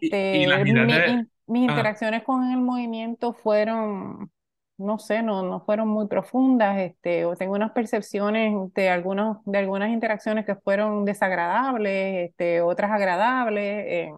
[0.00, 1.26] Y, y Este, mi- de...
[1.46, 4.30] mis ah, interacciones con el movimiento fueron,
[4.78, 6.78] no sé, no, no fueron muy profundas.
[6.78, 12.90] Este, o tengo unas percepciones de algunos, de algunas interacciones que fueron desagradables, este, otras
[12.92, 13.84] agradables.
[13.86, 14.12] eh,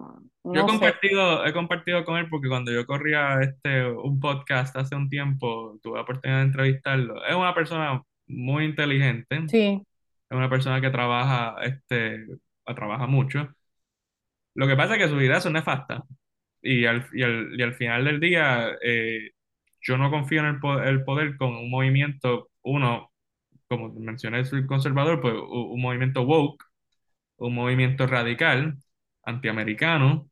[0.53, 0.93] Yo he no sé.
[0.95, 5.79] compartido, he compartido con él porque cuando yo corría este, un podcast hace un tiempo,
[5.83, 7.25] tuve la oportunidad de entrevistarlo.
[7.27, 9.87] Es una persona muy inteligente, es Sí,
[10.31, 12.27] una persona que trabaja, este,
[12.77, 13.49] trabaja mucho.
[14.55, 16.03] Lo que pasa es que sus ideas son nefastas
[16.63, 19.31] y al, y al, y al final del día eh,
[19.83, 23.13] yo no confío en el, po- el poder con un movimiento, uno,
[23.69, 26.65] como mencioné, soy conservador, pues u- un movimiento woke,
[27.39, 28.79] un movimiento radical,
[29.25, 30.31] antiamericano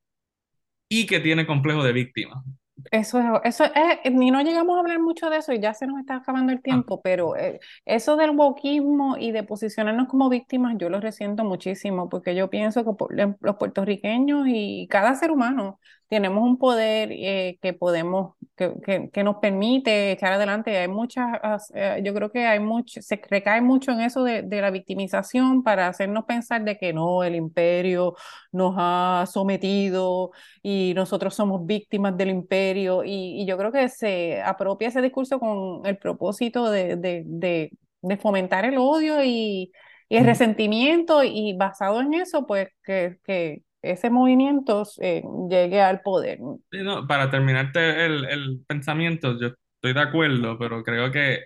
[1.01, 2.42] y que tiene complejo de víctima.
[2.90, 5.86] Eso es, eso es, ni no llegamos a hablar mucho de eso y ya se
[5.86, 10.28] nos está acabando el Ah, tiempo, pero eh, eso del wokismo y de posicionarnos como
[10.28, 15.30] víctimas, yo lo resiento muchísimo, porque yo pienso que em- los puertorriqueños y cada ser
[15.30, 20.76] humano tenemos un poder eh, que podemos, que, que, que nos permite echar adelante.
[20.78, 24.42] Hay muchas, as- eh, yo creo que hay mucho, se recae mucho en eso de,
[24.42, 28.14] de la victimización para hacernos pensar de que no, el imperio
[28.52, 30.30] nos ha sometido
[30.62, 35.38] y nosotros somos víctimas del imperio y, y yo creo que se apropia ese discurso
[35.40, 37.70] con el propósito de, de, de,
[38.02, 39.72] de fomentar el odio y,
[40.09, 40.26] y el ujú.
[40.26, 43.62] resentimiento y basado en eso, pues que, que
[43.93, 46.39] ese movimiento eh, llegue al poder.
[46.70, 51.45] Sí, no, para terminarte el, el pensamiento, yo estoy de acuerdo, pero creo que,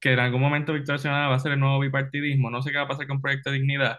[0.00, 2.50] que en algún momento Victoria Ciudadana va a ser el nuevo bipartidismo.
[2.50, 3.98] No sé qué va a pasar con Proyecto de Dignidad,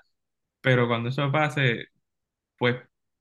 [0.62, 1.88] pero cuando eso pase,
[2.58, 2.78] pues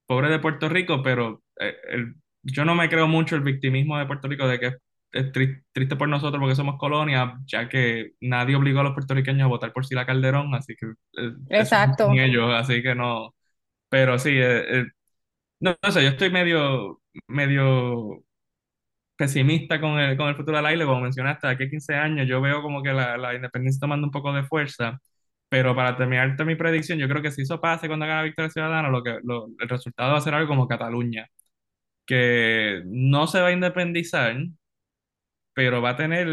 [0.06, 4.06] pobre de Puerto Rico, pero eh, el- yo no me creo mucho el victimismo de
[4.06, 4.66] Puerto Rico de que
[5.12, 9.44] es, tri- triste por nosotros porque somos colonia, ya que nadie obligó a los puertorriqueños
[9.44, 10.86] a votar por Sila Calderón, así que
[11.18, 12.22] eh, Exacto.
[12.24, 13.34] ellos, así que no.
[13.94, 14.86] Pero sí, eh, eh,
[15.60, 18.24] no, sé, yo estoy medio, medio
[19.16, 22.40] pesimista con el, con el futuro del aire, como mencionaste, aquí a 15 años yo
[22.40, 25.00] veo como que la, la independencia tomando un poco de fuerza,
[25.48, 28.50] pero para terminarte mi predicción, yo creo que si eso pase cuando haga la victoria
[28.50, 31.28] ciudadana, lo que, el resultado va a ser algo como Cataluña,
[32.06, 34.36] que no se va a independizar,
[35.52, 36.28] pero va a tener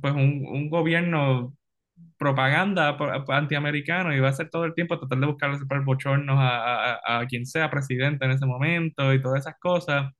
[0.00, 1.54] pues un, un gobierno
[2.18, 6.36] propaganda pro- antiamericano y va a ser todo el tiempo tratar de buscarle por bochornos
[6.38, 10.12] a, a, a quien sea presidente en ese momento y todas esas cosas.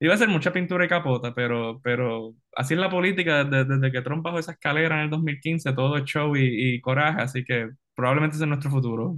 [0.00, 3.90] Iba a ser mucha pintura y capota, pero, pero así es la política desde, desde
[3.92, 7.44] que Trump bajó esa escalera en el 2015, todo es show y, y coraje, así
[7.44, 9.16] que probablemente ese es nuestro futuro.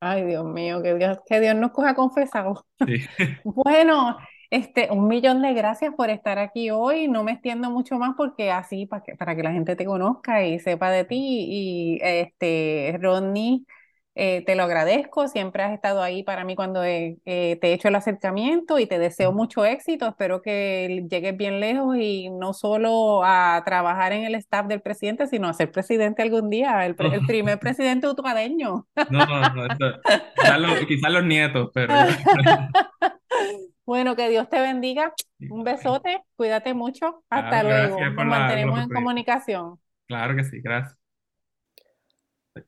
[0.00, 2.66] Ay, Dios mío, que Dios, que Dios nos coja confesado.
[2.86, 3.06] Sí.
[3.44, 4.18] Bueno,
[4.54, 7.08] este, un millón de gracias por estar aquí hoy.
[7.08, 10.44] No me extiendo mucho más porque así para que, para que la gente te conozca
[10.46, 11.16] y sepa de ti.
[11.48, 13.66] Y este, Rodney,
[14.14, 15.26] eh, te lo agradezco.
[15.28, 18.86] Siempre has estado ahí para mí cuando he- eh, te he hecho el acercamiento y
[18.86, 20.06] te deseo mucho éxito.
[20.08, 25.26] Espero que llegues bien lejos y no solo a trabajar en el staff del presidente,
[25.26, 28.86] sino a ser presidente algún día, el, el primer presidente utuadeño.
[29.10, 29.68] No, no, no,
[30.36, 31.92] quizás los, quizás los nietos, pero
[33.86, 35.12] Bueno, que Dios te bendiga.
[35.50, 37.22] Un besote, cuídate mucho.
[37.28, 38.00] Hasta Claro, luego.
[38.00, 39.78] Nos la, mantenemos en comunicación.
[40.06, 40.98] Claro que sí, gracias.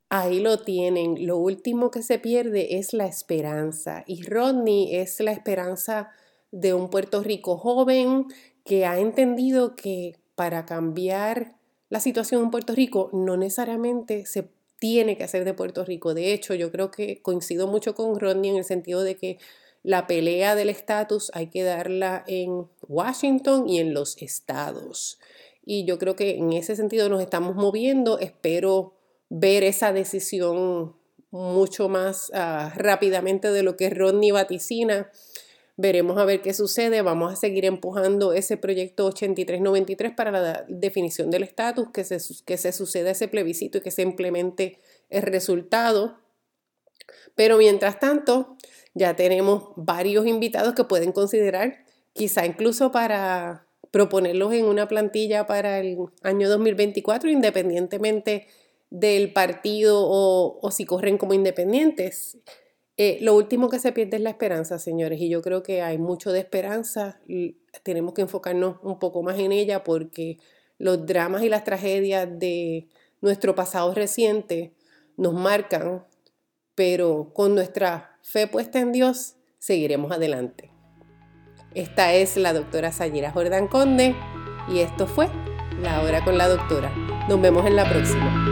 [0.09, 1.27] Ahí lo tienen.
[1.27, 4.05] Lo último que se pierde es la esperanza.
[4.07, 6.11] Y Rodney es la esperanza
[6.51, 8.27] de un Puerto Rico joven
[8.65, 11.55] que ha entendido que para cambiar
[11.89, 16.15] la situación en Puerto Rico no necesariamente se tiene que hacer de Puerto Rico.
[16.15, 19.39] De hecho, yo creo que coincido mucho con Rodney en el sentido de que
[19.87, 25.21] la pelea del estatus hay que darla en Washington y en los estados.
[25.65, 28.19] Y yo creo que en ese sentido nos estamos moviendo.
[28.19, 28.95] Espero
[29.29, 30.97] ver esa decisión
[31.31, 35.13] mucho más uh, rápidamente de lo que Rodney vaticina.
[35.77, 37.01] Veremos a ver qué sucede.
[37.03, 42.57] Vamos a seguir empujando ese proyecto 8393 para la definición del estatus, que se, que
[42.57, 44.81] se suceda ese plebiscito y que se implemente
[45.11, 46.19] el resultado.
[47.37, 48.57] Pero mientras tanto,
[48.97, 51.85] Ya tenemos varios invitados que pueden considerar,
[52.15, 58.47] quizá incluso para proponerlos en una plantilla para el año 2024, independientemente
[58.89, 62.39] del partido o, si corren como independientes.
[62.97, 65.99] Eh, lo último que se pierde es la esperanza, señores, y yo creo que hay
[65.99, 67.21] mucho de esperanza.
[67.83, 70.39] Tenemos que enfocarnos un poco más en ella porque
[70.79, 72.89] los dramas y las tragedias de
[73.21, 74.73] nuestro pasado reciente
[75.19, 76.07] nos marcan,
[76.75, 80.73] pero con nuestra fe puesta en Dios seguiremos adelante.
[81.75, 84.17] Esta es la doctora Sayira Jordán Conde
[84.69, 85.29] y esto fue
[85.81, 86.91] La Hora con la Doctora.
[87.29, 88.46] Nos vemos en la próxima.